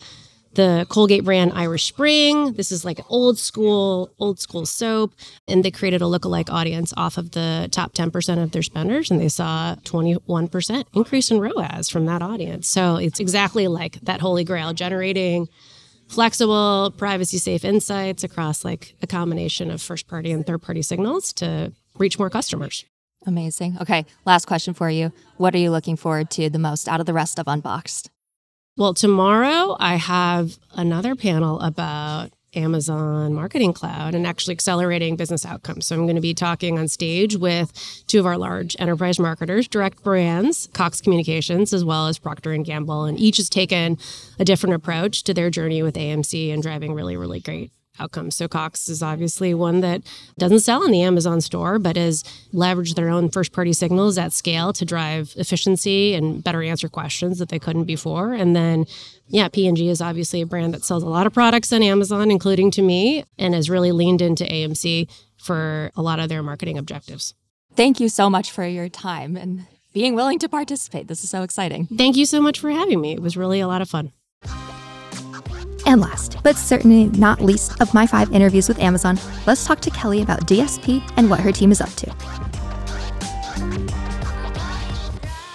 the 0.57 0.87
Colgate 0.89 1.25
brand 1.25 1.53
Irish 1.55 1.85
Spring. 1.85 2.55
This 2.55 2.73
is 2.73 2.85
like 2.85 2.99
old 3.09 3.39
school, 3.39 4.11
old 4.19 4.41
school 4.41 4.67
soap. 4.67 5.13
And 5.47 5.65
they 5.65 5.71
created 5.71 6.03
a 6.03 6.07
lookalike 6.07 6.51
audience 6.51 6.93
off 6.97 7.19
of 7.19 7.31
the 7.33 7.69
top 7.71 7.93
10% 7.93 8.43
of 8.43 8.51
their 8.51 8.63
spenders. 8.63 9.11
And 9.11 9.21
they 9.21 9.29
saw 9.29 9.77
21% 9.85 10.85
increase 10.95 11.31
in 11.31 11.41
ROAS 11.41 11.89
from 11.89 12.07
that 12.07 12.23
audience. 12.23 12.69
So 12.69 12.97
it's 12.97 13.21
exactly 13.21 13.69
like 13.69 14.01
that 14.03 14.21
holy 14.21 14.45
grail 14.45 14.73
generating 14.73 15.49
flexible, 16.09 16.95
privacy 16.97 17.39
safe 17.39 17.65
insights 17.65 18.25
across 18.25 18.65
like 18.65 18.95
a 19.03 19.07
combination 19.07 19.71
of 19.71 19.83
first 19.83 20.09
party 20.09 20.33
and 20.33 20.47
third 20.47 20.63
party 20.63 20.83
signals 20.83 21.33
to 21.35 21.73
reach 21.99 22.19
more 22.19 22.31
customers. 22.31 22.85
Amazing. 23.27 23.77
Okay, 23.81 24.07
last 24.25 24.47
question 24.47 24.73
for 24.73 24.89
you. 24.89 25.13
What 25.37 25.55
are 25.55 25.59
you 25.59 25.71
looking 25.71 25.97
forward 25.97 26.31
to 26.33 26.49
the 26.49 26.61
most 26.61 26.89
out 26.89 27.01
of 27.01 27.07
the 27.07 27.13
rest 27.13 27.39
of 27.41 27.49
Unboxed? 27.49 28.11
Well, 28.79 28.93
tomorrow 28.93 29.75
I 29.81 29.95
have 29.97 30.59
another 30.75 31.15
panel 31.15 31.59
about 31.61 32.29
Amazon 32.55 33.33
Marketing 33.33 33.73
Cloud 33.73 34.15
and 34.15 34.27
actually 34.27 34.53
accelerating 34.53 35.17
business 35.17 35.47
outcomes. 35.47 35.87
So 35.87 35.95
I'm 35.95 36.03
going 36.03 36.17
to 36.17 36.21
be 36.21 36.35
talking 36.35 36.79
on 36.79 36.89
stage 36.89 37.37
with 37.37 37.73
two 38.07 38.21
of 38.21 38.27
our 38.27 38.37
large 38.37 38.77
enterprise 38.79 39.19
marketers, 39.19 39.67
direct 39.67 40.03
brands, 40.03 40.69
Cox 40.75 41.01
Communications, 41.01 41.73
as 41.73 41.85
well 41.87 42.07
as 42.07 42.19
Procter 42.19 42.53
and 42.53 42.67
Gamble, 42.67 43.05
and 43.05 43.19
each 43.19 43.39
has 43.39 43.49
taken 43.49 43.97
a 44.39 44.45
different 44.45 44.75
approach 44.75 45.23
to 45.25 45.33
their 45.33 45.49
journey 45.49 45.83
with 45.83 45.95
AMC 45.95 46.53
and 46.53 46.63
driving 46.63 46.93
really, 46.93 47.17
really 47.17 47.41
great 47.41 47.73
outcomes. 47.99 48.37
So 48.37 48.49
Cox 48.49 48.89
is 48.89 49.03
obviously 49.03 49.55
one 49.55 49.81
that 49.81 50.03
doesn't 50.39 50.61
sell 50.61 50.85
in 50.85 50.91
the 50.91 51.03
Amazon 51.03 51.41
store, 51.41 51.79
but 51.79 51.97
has 51.97 52.23
leveraged 52.53 52.95
their 52.95 53.09
own 53.09 53.29
first 53.29 53.53
party 53.53 53.73
signals 53.73 54.19
at 54.19 54.33
scale 54.33 54.73
to 54.75 54.85
drive 54.85 55.35
efficiency 55.37 56.15
and 56.15 56.43
better 56.43 56.63
answer 56.63 56.89
questions 56.89 57.39
that 57.39 57.49
they 57.49 57.59
couldn't 57.59 57.85
before. 57.85 58.33
And 58.33 58.55
then 58.55 58.87
yeah, 59.29 59.49
P&G 59.49 59.89
is 59.89 60.01
obviously 60.01 60.41
a 60.41 60.47
brand 60.47 60.75
that 60.75 60.85
sells 60.85 61.03
a 61.03 61.09
lot 61.09 61.27
of 61.27 61.33
products 61.33 61.73
on 61.73 61.83
Amazon, 61.83 62.31
including 62.31 62.71
to 62.73 62.83
me, 62.83 63.25
and 63.39 63.55
has 63.55 63.69
really 63.69 63.93
leaned 63.93 64.23
into 64.23 64.45
AMC 64.45 65.09
for 65.37 65.91
a 65.97 66.03
lot 66.03 66.21
of 66.21 66.29
their 66.29 66.43
marketing 66.43 66.79
objectives. 66.79 67.35
Thank 67.75 68.01
you 68.01 68.09
so 68.09 68.31
much 68.31 68.51
for 68.51 68.67
your 68.67 68.89
time 68.89 69.37
and 69.37 69.67
being 69.93 70.15
willing 70.15 70.39
to 70.41 70.49
participate. 70.49 71.09
This 71.09 71.25
is 71.25 71.31
so 71.31 71.43
exciting. 71.43 71.87
Thank 71.87 72.17
you 72.17 72.27
so 72.27 72.41
much 72.41 72.61
for 72.61 72.71
having 72.71 73.01
me. 73.01 73.13
It 73.13 73.21
was 73.21 73.37
really 73.37 73.61
a 73.61 73.69
lot 73.69 73.83
of 73.83 73.89
fun. 73.89 74.13
And 75.87 76.01
last, 76.01 76.37
but 76.43 76.57
certainly 76.57 77.07
not 77.19 77.41
least 77.41 77.81
of 77.81 77.95
my 77.95 78.07
five 78.07 78.33
interviews 78.33 78.69
with 78.69 78.81
Amazon, 78.81 79.19
let's 79.47 79.65
talk 79.65 79.81
to 79.83 79.91
Kelly 79.91 80.21
about 80.21 80.47
DSP 80.47 81.01
and 81.17 81.31
what 81.31 81.39
her 81.39 81.53
team 81.53 81.71
is 81.71 81.81
up 81.81 81.91
to. 81.91 82.11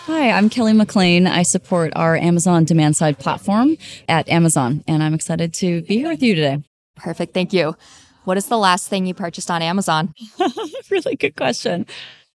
Hi, 0.05 0.31
I'm 0.31 0.49
Kelly 0.49 0.71
McLean. 0.73 1.27
I 1.27 1.43
support 1.43 1.91
our 1.95 2.15
Amazon 2.15 2.63
demand 2.63 2.95
side 2.95 3.19
platform 3.19 3.75
at 4.07 4.29
Amazon, 4.29 4.83
and 4.87 5.03
I'm 5.03 5.13
excited 5.13 5.53
to 5.55 5.81
be 5.81 5.97
here 5.97 6.09
with 6.09 6.23
you 6.23 6.33
today. 6.35 6.63
Perfect. 6.95 7.33
Thank 7.33 7.51
you. 7.51 7.75
What 8.23 8.37
is 8.37 8.45
the 8.45 8.57
last 8.57 8.87
thing 8.87 9.05
you 9.05 9.13
purchased 9.13 9.51
on 9.51 9.61
Amazon? 9.61 10.13
really 10.91 11.15
good 11.15 11.35
question. 11.35 11.87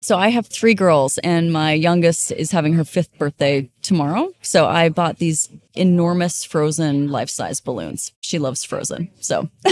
So 0.06 0.20
I 0.20 0.30
have 0.30 0.46
three 0.46 0.76
girls, 0.76 1.18
and 1.24 1.52
my 1.52 1.74
youngest 1.74 2.32
is 2.32 2.52
having 2.52 2.74
her 2.74 2.86
fifth 2.86 3.18
birthday 3.18 3.72
tomorrow. 3.82 4.32
So 4.44 4.68
I 4.68 4.90
bought 4.90 5.18
these 5.18 5.50
enormous 5.74 6.44
frozen 6.44 7.10
life 7.10 7.32
size 7.32 7.60
balloons. 7.60 8.14
She 8.22 8.38
loves 8.38 8.64
Frozen. 8.64 9.10
So 9.20 9.50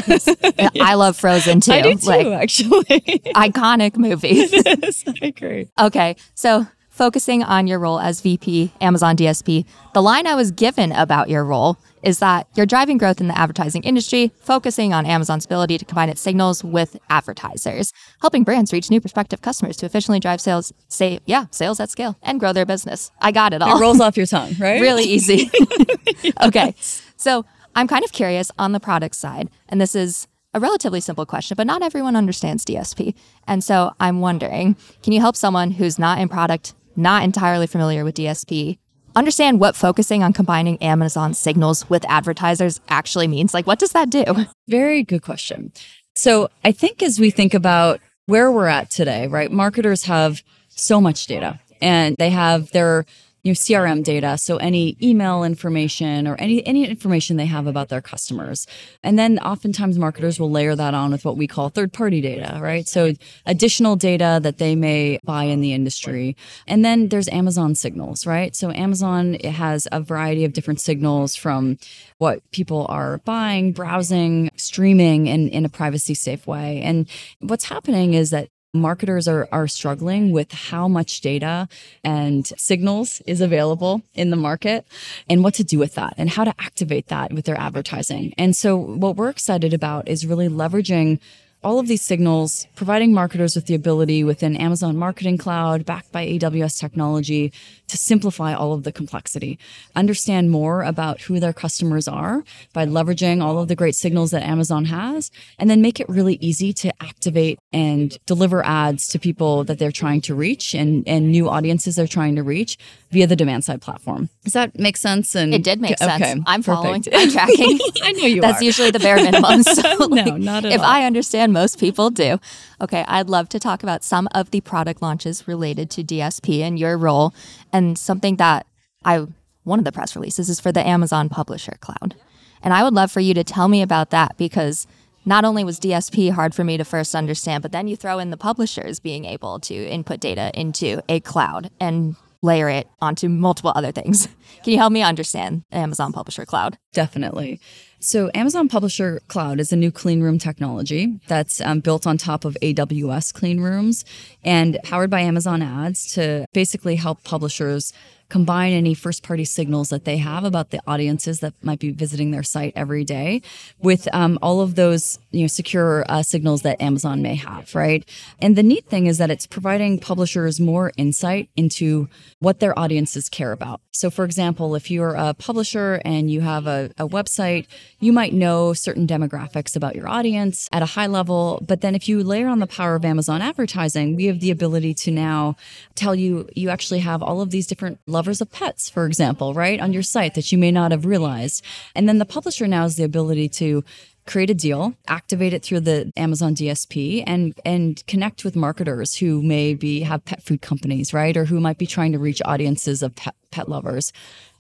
I 0.82 0.96
love 0.96 1.18
Frozen 1.18 1.60
too. 1.62 1.74
I 1.74 1.82
do 1.84 1.94
too, 1.94 2.08
like, 2.08 2.26
actually. 2.26 2.84
iconic 3.36 3.96
movie. 3.96 4.30
it 4.32 4.84
is. 4.84 5.04
I 5.08 5.28
agree. 5.28 5.70
Okay. 5.80 6.16
So 6.34 6.66
focusing 6.94 7.42
on 7.42 7.66
your 7.66 7.80
role 7.80 8.00
as 8.00 8.22
VP, 8.22 8.72
Amazon 8.80 9.18
DSP, 9.18 9.66
the 9.96 10.02
line 10.02 10.28
I 10.28 10.36
was 10.36 10.52
given 10.52 10.92
about 10.92 11.28
your 11.28 11.44
role 11.44 11.78
is 12.04 12.20
that 12.20 12.48
you're 12.54 12.68
driving 12.68 13.00
growth 13.00 13.20
in 13.20 13.28
the 13.28 13.38
advertising 13.38 13.82
industry, 13.84 14.32
focusing 14.40 14.94
on 14.94 15.06
Amazon's 15.08 15.46
ability 15.46 15.80
to 15.80 15.86
combine 15.86 16.10
its 16.10 16.22
signals 16.22 16.64
with 16.64 16.96
advertisers, 17.10 17.94
helping 18.22 18.44
brands 18.44 18.72
reach 18.72 18.92
new 18.92 19.02
prospective 19.02 19.42
customers 19.42 19.76
to 19.78 19.88
efficiently 19.88 20.20
drive 20.20 20.40
sales, 20.40 20.72
say, 20.88 21.20
yeah, 21.26 21.46
sales 21.50 21.80
at 21.80 21.90
scale 21.90 22.16
and 22.22 22.40
grow 22.40 22.54
their 22.54 22.66
business. 22.66 23.10
I 23.20 23.32
got 23.32 23.54
it 23.54 23.64
all. 23.64 23.78
It 23.78 23.82
rolls 23.82 24.00
off 24.00 24.16
your 24.16 24.28
tongue, 24.28 24.54
right? 24.60 24.80
really 24.82 25.06
easy. 25.06 25.50
okay. 26.44 26.76
So 27.18 27.44
I'm 27.76 27.88
kind 27.88 28.06
of 28.06 28.12
curious 28.12 28.52
on 28.60 28.72
the 28.72 28.80
product 28.80 29.16
side, 29.16 29.50
and 29.68 29.82
this 29.82 29.96
is 29.96 30.28
a 30.54 30.60
relatively 30.60 31.00
simple 31.00 31.26
question, 31.26 31.56
but 31.56 31.66
not 31.66 31.82
everyone 31.82 32.16
understands 32.16 32.64
DSP. 32.64 33.16
And 33.48 33.64
so 33.64 33.92
I'm 34.00 34.22
wondering 34.22 34.76
can 35.02 35.14
you 35.14 35.20
help 35.20 35.36
someone 35.36 35.72
who's 35.72 35.98
not 35.98 36.20
in 36.20 36.30
product, 36.30 36.76
not 36.96 37.24
entirely 37.24 37.68
familiar 37.68 38.04
with 38.04 38.16
DSP, 38.16 38.78
understand 39.16 39.60
what 39.60 39.76
focusing 39.76 40.24
on 40.24 40.34
combining 40.34 40.82
Amazon 40.82 41.34
signals 41.34 41.90
with 41.90 42.06
advertisers 42.10 42.80
actually 42.90 43.28
means? 43.28 43.54
Like, 43.54 43.68
what 43.68 43.80
does 43.80 43.92
that 43.92 44.10
do? 44.10 44.24
Very 44.68 45.04
good 45.04 45.22
question. 45.22 45.72
So 46.16 46.50
I 46.64 46.72
think 46.72 47.02
as 47.02 47.20
we 47.20 47.30
think 47.30 47.54
about 47.54 48.00
where 48.26 48.52
we're 48.52 48.68
at 48.68 48.90
today, 48.90 49.28
right, 49.28 49.52
marketers 49.52 50.04
have 50.06 50.44
so 50.70 51.02
much 51.02 51.28
data 51.28 51.60
and 51.82 52.16
they 52.18 52.30
have 52.30 52.72
their 52.72 53.06
you 53.44 53.52
know 53.52 53.56
crm 53.56 54.04
data 54.04 54.38
so 54.38 54.58
any 54.58 54.98
email 55.02 55.44
information 55.44 56.28
or 56.28 56.36
any 56.36 56.66
any 56.66 56.86
information 56.86 57.38
they 57.38 57.46
have 57.46 57.68
about 57.68 57.90
their 57.90 58.02
customers. 58.02 58.66
And 59.04 59.20
then 59.20 59.40
oftentimes 59.40 59.98
marketers 60.00 60.40
will 60.40 60.52
layer 60.52 60.76
that 60.76 60.94
on 60.94 61.12
with 61.12 61.26
what 61.26 61.38
we 61.38 61.48
call 61.48 61.70
third 61.70 61.94
party 61.94 62.22
data 62.22 62.60
right? 62.62 62.88
So 62.88 63.14
additional 63.46 63.96
data 63.96 64.40
that 64.44 64.58
they 64.58 64.76
may 64.76 65.20
buy 65.24 65.44
in 65.44 65.62
the 65.62 65.74
industry. 65.74 66.36
And 66.68 66.84
then 66.84 67.10
there's 67.10 67.30
amazon 67.30 67.76
signals 67.76 68.26
right? 68.26 68.56
So 68.56 68.72
amazon 68.72 69.36
it 69.36 69.52
has 69.52 69.88
a 69.92 70.02
variety 70.02 70.46
of 70.46 70.54
different 70.54 70.82
signals 70.82 71.36
from 71.36 71.78
what 72.18 72.40
people 72.52 72.86
are 72.90 73.18
buying 73.20 73.74
browsing 73.74 74.50
streaming 74.56 75.28
in, 75.28 75.50
in 75.50 75.66
a 75.66 75.70
privacy 75.70 76.14
safe 76.14 76.48
way. 76.48 76.82
And 76.82 77.10
what's 77.40 77.66
happening 77.66 78.14
is 78.14 78.30
that 78.30 78.50
marketers 78.74 79.28
are, 79.28 79.48
are 79.52 79.68
struggling 79.68 80.32
with 80.32 80.52
how 80.52 80.88
much 80.88 81.22
data 81.22 81.68
and 82.04 82.48
signals 82.58 83.22
is 83.28 83.40
available 83.40 84.02
in 84.16 84.32
the 84.32 84.36
market 84.36 84.86
and 85.30 85.44
what 85.44 85.54
to 85.54 85.64
do 85.64 85.78
with 85.78 85.94
that 85.96 86.14
and 86.18 86.30
how 86.30 86.44
to 86.44 86.54
activate 86.60 87.08
that 87.08 87.32
with 87.32 87.46
their 87.46 87.60
advertising. 87.60 88.34
And 88.38 88.56
so 88.56 88.76
what 88.76 89.16
we're 89.16 89.30
excited 89.30 89.74
about 89.74 90.08
is 90.08 90.26
really 90.26 90.48
leveraging 90.48 91.20
all 91.64 91.80
of 91.80 91.88
these 91.88 92.02
signals, 92.02 92.68
providing 92.76 93.14
marketers 93.14 93.56
with 93.56 93.66
the 93.66 93.76
ability 93.76 94.24
within 94.24 94.56
Amazon 94.58 94.98
Marketing 94.98 95.38
Cloud, 95.38 95.86
backed 95.86 96.12
by 96.12 96.26
AWS 96.26 96.80
technology, 96.80 97.52
to 97.88 97.98
simplify 97.98 98.54
all 98.54 98.74
of 98.74 98.84
the 98.84 98.92
complexity, 98.92 99.60
understand 99.96 100.50
more 100.50 100.84
about 100.84 101.22
who 101.22 101.40
their 101.40 101.54
customers 101.54 102.08
are 102.08 102.44
by 102.74 102.86
leveraging 102.86 103.42
all 103.42 103.60
of 103.60 103.68
the 103.68 103.76
great 103.76 103.96
signals 103.96 104.32
that 104.32 104.44
Amazon 104.44 104.86
has, 104.86 105.32
and 105.60 105.70
then 105.70 105.82
make 105.82 106.00
it 106.00 106.10
really 106.10 106.36
easy 106.36 106.74
to 106.74 106.92
activate 107.04 107.60
and 107.72 108.18
deliver 108.26 108.66
ads 108.66 109.08
to 109.08 109.20
people 109.20 109.64
that 109.66 109.80
they're 109.80 109.92
trying 109.92 110.22
to 110.22 110.34
reach 110.36 110.74
and, 110.74 111.08
and 111.08 111.32
new 111.32 111.50
audiences 111.50 111.96
they're 111.96 112.08
trying 112.08 112.36
to 112.36 112.44
reach 112.44 112.78
via 113.12 113.28
the 113.28 113.36
demand 113.36 113.64
side 113.64 113.82
platform. 113.82 114.30
Does 114.44 114.54
that 114.54 114.78
make 114.78 114.98
sense? 114.98 115.36
And 115.36 115.54
it 115.54 115.64
did 115.64 115.80
make 115.80 116.02
okay, 116.02 116.18
sense. 116.18 116.44
I'm 116.48 116.64
perfect. 116.64 116.66
following. 116.66 117.04
I'm 117.14 117.30
tracking. 117.30 117.80
I 118.04 118.12
know 118.14 118.26
you 118.26 118.42
That's 118.42 118.62
are. 118.62 118.66
usually 118.66 118.92
the 118.92 119.00
bare 119.00 119.18
minimum. 119.18 119.62
So 119.64 119.82
no, 120.00 120.06
like, 120.08 120.38
not 120.42 120.66
at 120.66 120.72
if 120.74 120.82
all. 120.82 120.86
I 120.88 121.06
understand 121.06 121.53
most 121.54 121.80
people 121.80 122.10
do. 122.10 122.40
Okay, 122.82 123.06
I'd 123.08 123.30
love 123.30 123.48
to 123.50 123.60
talk 123.60 123.84
about 123.84 124.04
some 124.04 124.28
of 124.34 124.52
the 124.52 124.62
product 124.62 125.02
launches 125.02 125.48
related 125.48 125.90
to 125.92 126.04
DSP 126.04 126.60
and 126.60 126.78
your 126.78 126.98
role, 126.98 127.34
and 127.72 127.98
something 127.98 128.36
that 128.38 128.66
I 129.06 129.28
one 129.64 129.80
of 129.80 129.86
the 129.86 129.92
press 129.94 130.16
releases 130.16 130.50
is 130.50 130.60
for 130.60 130.72
the 130.72 130.86
Amazon 130.86 131.30
Publisher 131.30 131.78
Cloud. 131.80 132.16
And 132.62 132.74
I 132.74 132.84
would 132.84 132.94
love 132.94 133.12
for 133.12 133.20
you 133.20 133.34
to 133.34 133.44
tell 133.44 133.68
me 133.68 133.82
about 133.82 134.10
that 134.10 134.38
because 134.38 134.88
not 135.26 135.46
only 135.46 135.64
was 135.64 135.80
DSP 135.80 136.32
hard 136.32 136.54
for 136.54 136.64
me 136.64 136.78
to 136.78 136.84
first 136.84 137.16
understand, 137.16 137.62
but 137.62 137.72
then 137.72 137.88
you 137.88 137.96
throw 137.96 138.20
in 138.20 138.30
the 138.30 138.38
publishers 138.38 139.00
being 139.00 139.26
able 139.26 139.60
to 139.62 139.74
input 139.74 140.20
data 140.20 140.52
into 140.54 141.02
a 141.08 141.20
cloud 141.22 141.70
and 141.80 142.16
layer 142.42 142.70
it 142.70 142.88
onto 143.02 143.30
multiple 143.30 143.72
other 143.74 143.92
things. 143.92 144.28
Can 144.64 144.74
you 144.74 144.78
help 144.78 144.92
me 144.92 145.02
understand 145.02 145.64
Amazon 145.72 146.12
Publisher 146.12 146.46
Cloud? 146.46 146.78
Definitely. 146.92 147.60
So, 148.06 148.30
Amazon 148.34 148.68
Publisher 148.68 149.22
Cloud 149.30 149.62
is 149.62 149.72
a 149.72 149.78
new 149.78 149.90
clean 149.90 150.22
room 150.22 150.38
technology 150.38 151.22
that's 151.30 151.62
um, 151.62 151.80
built 151.80 152.06
on 152.06 152.18
top 152.18 152.44
of 152.44 152.58
AWS 152.62 153.34
clean 153.34 153.62
rooms 153.62 154.04
and 154.44 154.78
powered 154.84 155.10
by 155.10 155.22
Amazon 155.22 155.62
Ads 155.62 156.12
to 156.16 156.46
basically 156.52 156.98
help 156.98 157.24
publishers 157.24 157.94
combine 158.34 158.74
any 158.74 158.96
first 158.96 159.22
party 159.22 159.46
signals 159.46 159.90
that 159.90 160.06
they 160.06 160.18
have 160.18 160.44
about 160.44 160.72
the 160.72 160.82
audiences 160.88 161.40
that 161.42 161.54
might 161.62 161.78
be 161.78 161.92
visiting 161.92 162.32
their 162.32 162.42
site 162.42 162.74
every 162.76 163.04
day 163.04 163.42
with 163.80 164.08
um, 164.12 164.40
all 164.42 164.60
of 164.60 164.74
those 164.74 165.20
you 165.30 165.42
know 165.42 165.48
secure 165.48 166.04
uh, 166.10 166.24
signals 166.24 166.64
that 166.64 166.82
Amazon 166.82 167.22
may 167.22 167.36
have, 167.36 167.74
right? 167.76 168.04
And 168.40 168.56
the 168.56 168.64
neat 168.64 168.88
thing 168.88 169.06
is 169.06 169.20
that 169.20 169.30
it's 169.30 169.46
providing 169.46 170.00
publishers 170.00 170.60
more 170.60 170.92
insight 170.98 171.50
into 171.56 172.10
what 172.40 172.60
their 172.60 172.78
audiences 172.78 173.30
care 173.30 173.52
about. 173.52 173.82
So, 173.92 174.10
for 174.10 174.26
example, 174.26 174.74
if 174.74 174.90
you're 174.90 175.14
a 175.14 175.36
publisher 175.36 176.02
and 176.04 176.32
you 176.32 176.42
have 176.42 176.66
a, 176.66 176.90
a 176.98 177.08
website, 177.08 177.68
you 178.04 178.12
might 178.12 178.34
know 178.34 178.74
certain 178.74 179.08
demographics 179.08 179.76
about 179.76 179.96
your 179.96 180.10
audience 180.10 180.68
at 180.74 180.82
a 180.82 180.86
high 180.86 181.08
level. 181.08 181.64
But 181.66 181.82
then 181.82 181.96
if 181.96 182.10
you 182.10 182.24
layer 182.24 182.48
on 182.48 182.60
the 182.60 182.68
power 182.68 182.96
of 182.96 183.06
Amazon 183.06 183.42
advertising, 183.42 184.16
we 184.16 184.26
have 184.26 184.42
the 184.42 184.52
ability 184.52 184.94
to 184.96 185.12
now 185.12 185.56
tell 185.96 186.14
you 186.14 186.50
you 186.54 186.70
actually 186.70 187.00
have 187.00 187.24
all 187.24 187.40
of 187.40 187.52
these 187.52 187.66
different 187.66 188.00
lovers 188.06 188.42
of 188.42 188.52
pets, 188.52 188.90
for 188.90 189.06
example, 189.06 189.54
right, 189.54 189.80
on 189.80 189.94
your 189.94 190.04
site 190.04 190.34
that 190.36 190.52
you 190.52 190.58
may 190.58 190.72
not 190.72 190.92
have 190.92 191.06
realized. 191.06 191.64
And 191.96 192.10
then 192.10 192.18
the 192.18 192.26
publisher 192.26 192.68
now 192.68 192.84
has 192.84 192.98
the 192.98 193.04
ability 193.04 193.48
to 193.50 193.84
create 194.26 194.50
a 194.50 194.54
deal, 194.54 194.94
activate 195.08 195.54
it 195.54 195.64
through 195.64 195.82
the 195.82 196.12
Amazon 196.16 196.56
DSP 196.56 197.24
and 197.26 197.54
and 197.66 198.06
connect 198.08 198.44
with 198.44 198.56
marketers 198.56 199.16
who 199.16 199.42
may 199.42 199.74
be 199.74 200.02
have 200.02 200.24
pet 200.26 200.42
food 200.42 200.62
companies, 200.62 201.14
right? 201.14 201.36
Or 201.36 201.46
who 201.46 201.60
might 201.60 201.78
be 201.78 201.88
trying 201.88 202.12
to 202.14 202.20
reach 202.20 202.42
audiences 202.46 203.04
of 203.04 203.16
pet, 203.16 203.36
pet 203.52 203.70
lovers. 203.70 204.12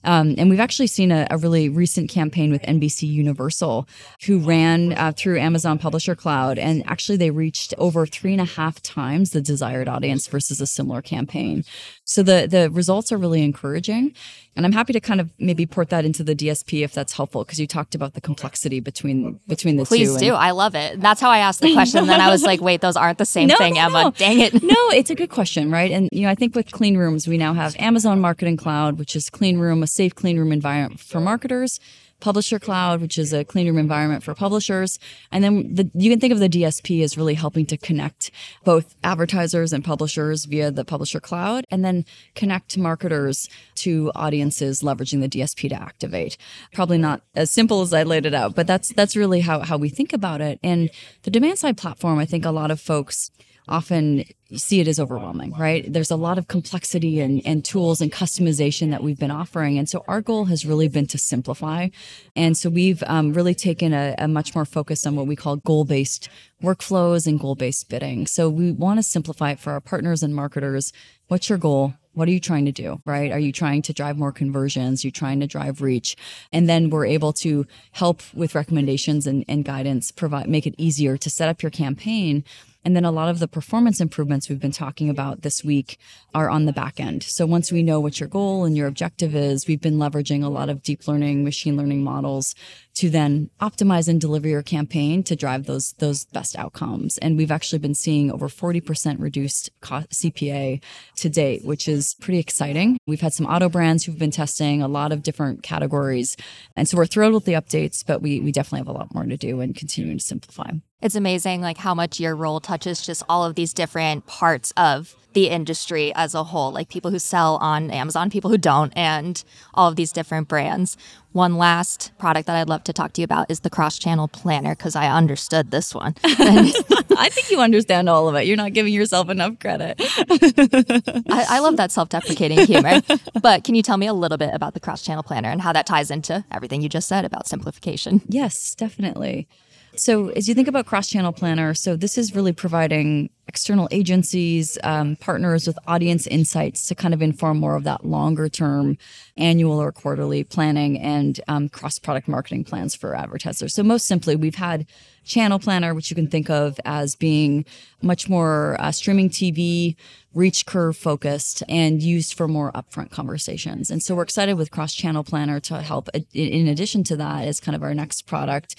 Um, 0.03 0.35
and 0.37 0.49
we've 0.49 0.59
actually 0.59 0.87
seen 0.87 1.11
a, 1.11 1.27
a, 1.29 1.37
really 1.37 1.69
recent 1.69 2.09
campaign 2.09 2.51
with 2.51 2.61
NBCUniversal, 2.63 3.87
who 4.25 4.39
ran 4.39 4.93
uh, 4.93 5.13
through 5.15 5.39
Amazon 5.39 5.77
Publisher 5.77 6.15
Cloud, 6.15 6.57
and 6.57 6.83
actually 6.87 7.17
they 7.17 7.31
reached 7.31 7.73
over 7.77 8.05
three 8.05 8.33
and 8.33 8.41
a 8.41 8.45
half 8.45 8.81
times 8.81 9.31
the 9.31 9.41
desired 9.41 9.87
audience 9.87 10.27
versus 10.27 10.61
a 10.61 10.67
similar 10.67 11.01
campaign. 11.01 11.63
So 12.05 12.23
the 12.23 12.47
the 12.49 12.69
results 12.69 13.11
are 13.11 13.17
really 13.17 13.43
encouraging, 13.43 14.13
and 14.55 14.65
I'm 14.65 14.71
happy 14.71 14.93
to 14.93 14.99
kind 14.99 15.19
of 15.19 15.29
maybe 15.39 15.65
port 15.65 15.89
that 15.89 16.05
into 16.05 16.23
the 16.23 16.35
DSP 16.35 16.83
if 16.83 16.93
that's 16.93 17.13
helpful 17.13 17.43
because 17.43 17.59
you 17.59 17.67
talked 17.67 17.95
about 17.95 18.13
the 18.13 18.21
complexity 18.21 18.79
between 18.79 19.39
between 19.47 19.77
the 19.77 19.85
Please 19.85 20.09
two. 20.09 20.17
Please 20.17 20.27
do. 20.27 20.33
I 20.33 20.51
love 20.51 20.75
it. 20.75 20.99
That's 21.01 21.21
how 21.21 21.29
I 21.29 21.39
asked 21.39 21.61
the 21.61 21.73
question. 21.73 21.99
and 21.99 22.09
then 22.09 22.21
I 22.21 22.29
was 22.29 22.43
like, 22.43 22.61
wait, 22.61 22.81
those 22.81 22.95
aren't 22.95 23.17
the 23.17 23.25
same 23.25 23.47
no, 23.47 23.55
thing, 23.57 23.75
no, 23.75 23.81
Emma. 23.81 24.03
No. 24.03 24.11
Dang 24.11 24.39
it. 24.39 24.53
no, 24.61 24.89
it's 24.89 25.09
a 25.09 25.15
good 25.15 25.29
question, 25.29 25.71
right? 25.71 25.91
And 25.91 26.09
you 26.11 26.23
know, 26.23 26.29
I 26.29 26.35
think 26.35 26.55
with 26.55 26.71
clean 26.71 26.97
rooms, 26.97 27.27
we 27.27 27.37
now 27.37 27.53
have 27.53 27.75
Amazon 27.79 28.21
Marketing 28.21 28.57
Cloud, 28.57 28.99
which 28.99 29.15
is 29.15 29.29
clean 29.29 29.57
room, 29.57 29.81
safe 29.93 30.15
clean 30.15 30.37
room 30.37 30.51
environment 30.51 30.99
for 30.99 31.19
marketers. 31.19 31.79
Publisher 32.23 32.57
Cloud, 32.57 33.01
which 33.01 33.17
is 33.17 33.33
a 33.33 33.43
clean 33.43 33.67
room 33.67 33.77
environment 33.77 34.23
for 34.23 34.33
publishers. 34.33 34.97
And 35.29 35.43
then 35.43 35.75
the, 35.75 35.91
you 35.93 36.09
can 36.09 36.21
think 36.21 36.31
of 36.31 36.39
the 36.39 36.47
DSP 36.47 37.03
as 37.03 37.17
really 37.17 37.33
helping 37.33 37.65
to 37.65 37.75
connect 37.75 38.31
both 38.63 38.95
advertisers 39.03 39.73
and 39.73 39.83
publishers 39.83 40.45
via 40.45 40.71
the 40.71 40.85
Publisher 40.85 41.19
Cloud, 41.19 41.65
and 41.69 41.83
then 41.83 42.05
connect 42.33 42.77
marketers 42.77 43.49
to 43.75 44.09
audiences 44.15 44.81
leveraging 44.81 45.19
the 45.19 45.27
DSP 45.27 45.67
to 45.67 45.75
activate. 45.75 46.37
Probably 46.73 46.97
not 46.97 47.23
as 47.35 47.51
simple 47.51 47.81
as 47.81 47.93
I 47.93 48.03
laid 48.03 48.25
it 48.25 48.33
out, 48.33 48.55
but 48.55 48.67
that's 48.67 48.93
that's 48.93 49.17
really 49.17 49.41
how, 49.41 49.59
how 49.59 49.75
we 49.75 49.89
think 49.89 50.13
about 50.13 50.39
it. 50.39 50.59
And 50.63 50.89
the 51.23 51.31
demand 51.31 51.59
side 51.59 51.75
platform, 51.75 52.19
I 52.19 52.25
think 52.25 52.45
a 52.45 52.51
lot 52.51 52.71
of 52.71 52.79
folks 52.79 53.31
often 53.67 54.25
see 54.55 54.79
it 54.79 54.87
as 54.87 54.99
overwhelming, 54.99 55.53
right? 55.53 55.91
There's 55.91 56.11
a 56.11 56.15
lot 56.15 56.37
of 56.37 56.47
complexity 56.47 57.19
and, 57.19 57.41
and 57.45 57.65
tools 57.65 58.01
and 58.01 58.11
customization 58.11 58.91
that 58.91 59.01
we've 59.01 59.17
been 59.17 59.31
offering. 59.31 59.77
And 59.77 59.89
so 59.89 60.03
our 60.07 60.21
goal 60.21 60.45
has 60.45 60.65
really 60.65 60.87
been 60.87 61.07
to 61.07 61.17
simplify. 61.17 61.89
And 62.35 62.57
so 62.57 62.69
we've 62.69 63.03
um, 63.07 63.33
really 63.33 63.55
taken 63.55 63.93
a, 63.93 64.15
a 64.17 64.27
much 64.27 64.53
more 64.53 64.65
focus 64.65 65.05
on 65.05 65.15
what 65.15 65.27
we 65.27 65.35
call 65.35 65.57
goal 65.57 65.85
based 65.85 66.29
workflows 66.61 67.25
and 67.25 67.39
goal 67.39 67.55
based 67.55 67.89
bidding. 67.89 68.27
So 68.27 68.49
we 68.49 68.71
want 68.71 68.99
to 68.99 69.03
simplify 69.03 69.51
it 69.51 69.59
for 69.59 69.71
our 69.71 69.81
partners 69.81 70.23
and 70.23 70.35
marketers. 70.35 70.91
What's 71.33 71.49
your 71.49 71.57
goal? 71.57 71.95
What 72.13 72.27
are 72.27 72.31
you 72.31 72.39
trying 72.39 72.65
to 72.65 72.71
do? 72.71 73.01
Right? 73.07 73.31
Are 73.31 73.39
you 73.39 73.51
trying 73.51 73.81
to 73.83 73.91
drive 73.91 74.19
more 74.19 74.31
conversions? 74.31 75.03
You're 75.03 75.07
you 75.07 75.13
trying 75.13 75.39
to 75.39 75.47
drive 75.47 75.81
reach? 75.81 76.15
And 76.51 76.69
then 76.69 76.91
we're 76.91 77.07
able 77.07 77.33
to 77.41 77.65
help 77.91 78.21
with 78.35 78.53
recommendations 78.53 79.25
and, 79.25 79.43
and 79.47 79.65
guidance, 79.65 80.11
provide, 80.11 80.47
make 80.47 80.67
it 80.67 80.75
easier 80.77 81.17
to 81.17 81.29
set 81.31 81.49
up 81.49 81.63
your 81.63 81.71
campaign 81.71 82.43
and 82.85 82.95
then 82.95 83.05
a 83.05 83.11
lot 83.11 83.29
of 83.29 83.39
the 83.39 83.47
performance 83.47 84.01
improvements 84.01 84.49
we've 84.49 84.59
been 84.59 84.71
talking 84.71 85.09
about 85.09 85.41
this 85.41 85.63
week 85.63 85.97
are 86.33 86.49
on 86.49 86.65
the 86.65 86.73
back 86.73 86.99
end. 86.99 87.23
So 87.23 87.45
once 87.45 87.71
we 87.71 87.81
know 87.81 87.99
what 87.99 88.19
your 88.19 88.27
goal 88.27 88.65
and 88.65 88.75
your 88.75 88.87
objective 88.87 89.35
is, 89.35 89.67
we've 89.67 89.81
been 89.81 89.97
leveraging 89.97 90.43
a 90.43 90.49
lot 90.49 90.69
of 90.69 90.83
deep 90.83 91.07
learning, 91.07 91.43
machine 91.43 91.77
learning 91.77 92.03
models 92.03 92.55
to 92.95 93.09
then 93.09 93.49
optimize 93.59 94.07
and 94.07 94.21
deliver 94.21 94.47
your 94.47 94.61
campaign 94.61 95.23
to 95.23 95.35
drive 95.35 95.65
those 95.65 95.93
those 95.93 96.25
best 96.25 96.57
outcomes. 96.57 97.17
And 97.17 97.37
we've 97.37 97.51
actually 97.51 97.79
been 97.79 97.95
seeing 97.95 98.31
over 98.31 98.47
40% 98.47 99.19
reduced 99.19 99.69
cost, 99.81 100.09
CPA 100.11 100.81
to 101.17 101.29
date, 101.29 101.65
which 101.65 101.87
is 101.87 102.15
pretty 102.21 102.39
exciting. 102.39 102.97
We've 103.07 103.21
had 103.21 103.33
some 103.33 103.45
auto 103.45 103.69
brands 103.69 104.03
who've 104.03 104.17
been 104.17 104.31
testing 104.31 104.81
a 104.81 104.87
lot 104.87 105.11
of 105.11 105.23
different 105.23 105.63
categories. 105.63 106.37
And 106.75 106.87
so 106.87 106.97
we're 106.97 107.05
thrilled 107.05 107.33
with 107.33 107.45
the 107.45 107.53
updates, 107.53 108.05
but 108.05 108.21
we 108.21 108.39
we 108.39 108.51
definitely 108.51 108.79
have 108.79 108.95
a 108.95 108.99
lot 108.99 109.13
more 109.13 109.25
to 109.25 109.37
do 109.37 109.61
and 109.61 109.75
continuing 109.75 110.17
to 110.17 110.23
simplify. 110.23 110.71
It's 111.03 111.15
amazing 111.15 111.59
like 111.59 111.77
how 111.77 111.93
much 111.93 112.21
your 112.21 112.33
role 112.33 112.61
touches 112.61 113.05
just 113.05 113.23
all 113.27 113.43
of 113.43 113.55
these 113.55 113.73
different 113.73 114.25
parts 114.25 114.71
of 114.77 115.17
the 115.33 115.49
industry 115.49 116.13
as 116.15 116.33
a 116.33 116.45
whole, 116.45 116.71
like 116.71 116.87
people 116.87 117.11
who 117.11 117.19
sell 117.19 117.57
on 117.57 117.91
Amazon, 117.91 118.29
people 118.29 118.49
who 118.49 118.57
don't, 118.57 118.93
and 118.95 119.43
all 119.73 119.89
of 119.89 119.97
these 119.97 120.13
different 120.13 120.47
brands. 120.47 120.95
One 121.33 121.57
last 121.57 122.13
product 122.19 122.47
that 122.47 122.55
I'd 122.55 122.69
love 122.69 122.85
to 122.85 122.93
talk 122.93 123.11
to 123.13 123.21
you 123.21 123.25
about 123.25 123.51
is 123.51 123.61
the 123.61 123.69
cross 123.69 123.99
channel 123.99 124.29
planner 124.29 124.75
because 124.75 124.95
I 124.95 125.09
understood 125.09 125.71
this 125.71 125.93
one. 125.93 126.15
I 126.23 127.29
think 127.31 127.51
you 127.51 127.59
understand 127.59 128.07
all 128.07 128.29
of 128.29 128.35
it. 128.35 128.45
You're 128.45 128.55
not 128.55 128.71
giving 128.71 128.93
yourself 128.93 129.29
enough 129.29 129.59
credit. 129.59 129.95
I, 129.99 131.45
I 131.49 131.59
love 131.59 131.75
that 131.77 131.91
self 131.91 132.07
deprecating 132.07 132.59
humor. 132.59 133.01
But 133.41 133.65
can 133.65 133.75
you 133.75 133.81
tell 133.81 133.97
me 133.97 134.07
a 134.07 134.13
little 134.13 134.37
bit 134.37 134.53
about 134.53 134.73
the 134.73 134.79
cross 134.79 135.01
channel 135.01 135.23
planner 135.23 135.49
and 135.49 135.59
how 135.59 135.73
that 135.73 135.85
ties 135.85 136.11
into 136.11 136.45
everything 136.49 136.81
you 136.81 136.87
just 136.87 137.09
said 137.09 137.25
about 137.25 137.47
simplification? 137.47 138.21
Yes, 138.29 138.73
definitely. 138.75 139.49
So, 139.95 140.29
as 140.29 140.49
you 140.49 140.55
think 140.55 140.67
about 140.67 140.87
cross 140.87 141.07
channel 141.07 141.31
planner, 141.31 141.75
so 141.75 141.95
this 141.95 142.17
is 142.17 142.33
really 142.33 142.51
providing 142.51 143.29
external 143.47 143.87
agencies, 143.91 144.75
um, 144.83 145.15
partners 145.17 145.67
with 145.67 145.77
audience 145.85 146.25
insights 146.25 146.87
to 146.87 146.95
kind 146.95 147.13
of 147.13 147.21
inform 147.21 147.59
more 147.59 147.75
of 147.75 147.83
that 147.83 148.03
longer 148.03 148.49
term 148.49 148.97
annual 149.37 149.79
or 149.79 149.91
quarterly 149.91 150.43
planning 150.43 150.99
and 150.99 151.39
um, 151.47 151.69
cross 151.69 151.99
product 151.99 152.27
marketing 152.27 152.63
plans 152.63 152.95
for 152.95 153.13
advertisers. 153.13 153.75
So, 153.75 153.83
most 153.83 154.07
simply, 154.07 154.35
we've 154.35 154.55
had 154.55 154.87
Channel 155.25 155.59
Planner, 155.59 155.93
which 155.93 156.09
you 156.09 156.15
can 156.15 156.27
think 156.27 156.49
of 156.49 156.79
as 156.85 157.15
being 157.15 157.63
much 158.01 158.27
more 158.27 158.75
uh, 158.79 158.91
streaming 158.91 159.29
TV, 159.29 159.95
reach 160.33 160.65
curve 160.65 160.97
focused, 160.97 161.61
and 161.69 162.01
used 162.01 162.33
for 162.33 162.47
more 162.47 162.71
upfront 162.71 163.11
conversations. 163.11 163.91
And 163.91 164.01
so, 164.01 164.15
we're 164.15 164.23
excited 164.23 164.55
with 164.55 164.71
Cross 164.71 164.95
Channel 164.95 165.23
Planner 165.23 165.59
to 165.59 165.83
help. 165.83 166.09
In 166.33 166.67
addition 166.67 167.03
to 167.03 167.15
that, 167.17 167.47
is 167.47 167.59
kind 167.59 167.75
of 167.75 167.83
our 167.83 167.93
next 167.93 168.23
product 168.23 168.75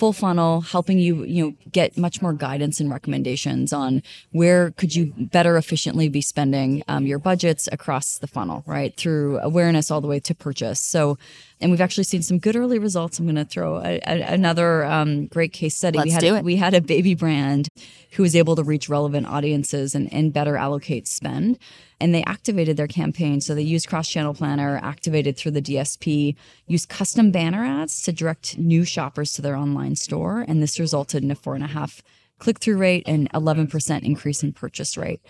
full 0.00 0.14
funnel, 0.14 0.62
helping 0.62 0.98
you, 0.98 1.24
you 1.24 1.44
know, 1.44 1.54
get 1.72 1.98
much 1.98 2.22
more 2.22 2.32
guidance 2.32 2.80
and 2.80 2.90
recommendations 2.90 3.70
on 3.70 4.02
where 4.32 4.70
could 4.70 4.96
you 4.96 5.12
better 5.18 5.58
efficiently 5.58 6.08
be 6.08 6.22
spending 6.22 6.82
um, 6.88 7.04
your 7.04 7.18
budgets 7.18 7.68
across 7.70 8.16
the 8.16 8.26
funnel, 8.26 8.64
right? 8.66 8.96
Through 8.96 9.38
awareness 9.40 9.90
all 9.90 10.00
the 10.00 10.08
way 10.08 10.18
to 10.18 10.34
purchase. 10.34 10.80
So, 10.80 11.18
and 11.60 11.70
we've 11.70 11.80
actually 11.80 12.04
seen 12.04 12.22
some 12.22 12.38
good 12.38 12.56
early 12.56 12.78
results. 12.78 13.18
I'm 13.18 13.26
going 13.26 13.36
to 13.36 13.44
throw 13.44 13.78
a, 13.78 14.00
a, 14.06 14.20
another 14.32 14.84
um, 14.84 15.26
great 15.26 15.52
case 15.52 15.76
study. 15.76 15.98
Let's 15.98 16.08
we 16.08 16.12
had 16.12 16.20
do 16.20 16.34
it. 16.36 16.44
we 16.44 16.56
had 16.56 16.74
a 16.74 16.80
baby 16.80 17.14
brand 17.14 17.68
who 18.12 18.22
was 18.22 18.34
able 18.34 18.56
to 18.56 18.62
reach 18.62 18.88
relevant 18.88 19.26
audiences 19.26 19.94
and, 19.94 20.12
and 20.12 20.32
better 20.32 20.56
allocate 20.56 21.06
spend 21.06 21.58
and 22.00 22.14
they 22.14 22.24
activated 22.24 22.76
their 22.76 22.86
campaign. 22.86 23.40
So 23.40 23.54
they 23.54 23.62
used 23.62 23.88
Cross 23.88 24.08
Channel 24.08 24.34
Planner, 24.34 24.80
activated 24.82 25.36
through 25.36 25.52
the 25.52 25.62
DSP, 25.62 26.34
used 26.66 26.88
custom 26.88 27.30
banner 27.30 27.64
ads 27.64 28.02
to 28.02 28.12
direct 28.12 28.58
new 28.58 28.84
shoppers 28.84 29.34
to 29.34 29.42
their 29.42 29.54
online 29.54 29.96
store. 29.96 30.44
And 30.48 30.62
this 30.62 30.80
resulted 30.80 31.22
in 31.22 31.30
a 31.30 31.34
four 31.34 31.54
and 31.54 31.62
a 31.62 31.68
half 31.68 32.02
click 32.38 32.58
through 32.58 32.78
rate 32.78 33.04
and 33.06 33.30
11% 33.32 34.02
increase 34.02 34.42
in 34.42 34.52
purchase 34.52 34.96
rate. 34.96 35.20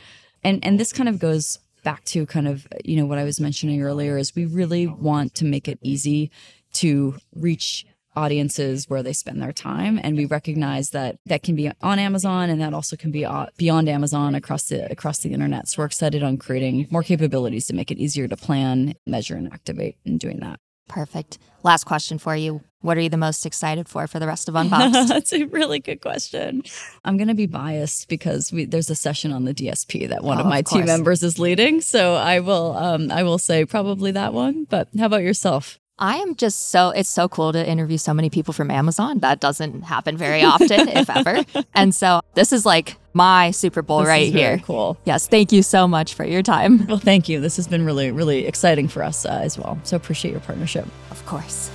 And, 0.44 0.64
and 0.64 0.78
this 0.78 0.92
kind 0.92 1.08
of 1.08 1.18
goes 1.18 1.58
back 1.82 2.04
to 2.06 2.26
kind 2.26 2.48
of, 2.48 2.66
you 2.84 2.96
know, 2.96 3.06
what 3.06 3.18
I 3.18 3.24
was 3.24 3.40
mentioning 3.40 3.82
earlier 3.82 4.16
is 4.16 4.34
we 4.34 4.46
really 4.46 4.86
want 4.86 5.34
to 5.36 5.44
make 5.44 5.68
it 5.68 5.78
easy 5.82 6.30
to 6.74 7.16
reach 7.34 7.86
audiences 8.16 8.88
where 8.88 9.02
they 9.02 9.12
spend 9.12 9.40
their 9.40 9.52
time. 9.52 10.00
And 10.02 10.16
we 10.16 10.24
recognize 10.24 10.90
that 10.90 11.16
that 11.26 11.42
can 11.42 11.54
be 11.54 11.70
on 11.80 11.98
Amazon 11.98 12.50
and 12.50 12.60
that 12.60 12.74
also 12.74 12.96
can 12.96 13.10
be 13.10 13.24
uh, 13.24 13.46
beyond 13.56 13.88
Amazon 13.88 14.34
across 14.34 14.64
the 14.68 14.90
across 14.90 15.18
the 15.18 15.32
internet. 15.32 15.68
So 15.68 15.82
we're 15.82 15.86
excited 15.86 16.22
on 16.22 16.36
creating 16.36 16.88
more 16.90 17.02
capabilities 17.02 17.66
to 17.68 17.74
make 17.74 17.90
it 17.90 17.98
easier 17.98 18.26
to 18.26 18.36
plan 18.36 18.94
measure 19.06 19.36
and 19.36 19.52
activate 19.52 19.96
and 20.04 20.18
doing 20.18 20.40
that 20.40 20.58
perfect 20.90 21.38
last 21.62 21.84
question 21.84 22.18
for 22.18 22.34
you 22.36 22.60
what 22.82 22.96
are 22.96 23.00
you 23.00 23.08
the 23.08 23.16
most 23.16 23.44
excited 23.44 23.88
for 23.88 24.06
for 24.06 24.18
the 24.18 24.26
rest 24.26 24.48
of 24.48 24.54
Unboxed? 24.54 25.08
That's 25.08 25.32
a 25.32 25.44
really 25.44 25.80
good 25.80 26.00
question. 26.00 26.62
I'm 27.04 27.18
going 27.18 27.28
to 27.28 27.34
be 27.34 27.46
biased 27.46 28.08
because 28.08 28.50
we, 28.52 28.64
there's 28.64 28.88
a 28.88 28.94
session 28.94 29.32
on 29.32 29.44
the 29.44 29.52
DSP 29.52 30.08
that 30.08 30.24
one 30.24 30.38
Oh, 30.38 30.42
of 30.42 30.46
my 30.46 30.60
of 30.60 30.64
team 30.64 30.86
members 30.86 31.22
is 31.22 31.38
leading, 31.38 31.82
so 31.82 32.14
I 32.14 32.40
will 32.40 32.76
um, 32.76 33.10
I 33.10 33.22
will 33.22 33.38
say 33.38 33.66
probably 33.66 34.12
that 34.12 34.32
one. 34.32 34.64
But 34.64 34.88
how 34.98 35.06
about 35.06 35.22
yourself? 35.22 35.78
I 36.02 36.16
am 36.16 36.34
just 36.34 36.70
so 36.70 36.90
it's 36.90 37.10
so 37.10 37.28
cool 37.28 37.52
to 37.52 37.68
interview 37.68 37.98
so 37.98 38.14
many 38.14 38.30
people 38.30 38.54
from 38.54 38.70
Amazon. 38.70 39.18
That 39.18 39.38
doesn't 39.40 39.82
happen 39.82 40.16
very 40.16 40.42
often, 40.42 40.88
if 40.88 41.10
ever. 41.10 41.44
And 41.74 41.94
so 41.94 42.20
this 42.34 42.52
is 42.52 42.64
like 42.64 42.96
my 43.12 43.50
Super 43.50 43.82
Bowl 43.82 43.98
This 44.00 44.08
right 44.08 44.26
is 44.28 44.32
here. 44.32 44.58
cool. 44.64 44.98
Yes, 45.04 45.28
thank 45.28 45.52
you 45.52 45.62
so 45.62 45.86
much 45.86 46.14
for 46.14 46.24
your 46.24 46.42
time. 46.42 46.86
Well, 46.86 46.98
thank 46.98 47.28
you. 47.28 47.38
This 47.40 47.56
has 47.56 47.68
been 47.68 47.84
really 47.84 48.10
really 48.10 48.46
exciting 48.46 48.88
for 48.88 49.02
us 49.02 49.26
uh, 49.26 49.40
as 49.42 49.58
well. 49.58 49.78
So 49.84 49.96
appreciate 49.96 50.30
your 50.30 50.40
partnership. 50.40 50.86
Of 51.10 51.24
course. 51.26 51.70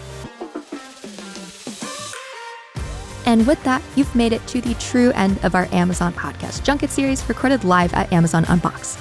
And 3.28 3.46
with 3.48 3.64
that, 3.64 3.82
you've 3.96 4.14
made 4.16 4.34
it 4.34 4.46
to 4.48 4.62
the 4.62 4.74
true 4.76 5.12
end 5.12 5.44
of 5.44 5.56
our 5.56 5.68
Amazon 5.72 6.14
podcast 6.14 6.64
junket 6.64 6.90
series 6.90 7.28
recorded 7.30 7.64
live 7.64 7.94
at 7.94 8.12
Amazon 8.14 8.46
Unbox. 8.46 9.00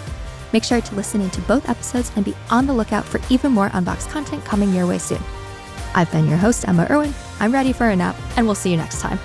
Make 0.55 0.63
sure 0.63 0.81
to 0.81 0.95
listen 0.95 1.21
into 1.21 1.41
both 1.43 1.69
episodes 1.69 2.13
and 2.15 2.25
be 2.25 2.33
on 2.49 2.69
the 2.69 2.73
lookout 2.73 3.05
for 3.05 3.21
even 3.29 3.51
more 3.51 3.71
Unbox 3.71 4.09
content 4.09 4.45
coming 4.45 4.73
your 4.73 4.87
way 4.87 4.99
soon. 4.99 5.19
I've 5.97 6.13
been 6.13 6.29
your 6.29 6.39
host, 6.39 6.69
Emma 6.69 6.87
Irwin. 6.89 7.13
I'm 7.41 7.53
ready 7.53 7.73
for 7.73 7.89
a 7.89 7.97
nap, 7.97 8.15
and 8.37 8.47
we'll 8.47 8.55
see 8.55 8.71
you 8.71 8.77
next 8.77 9.01
time. 9.01 9.19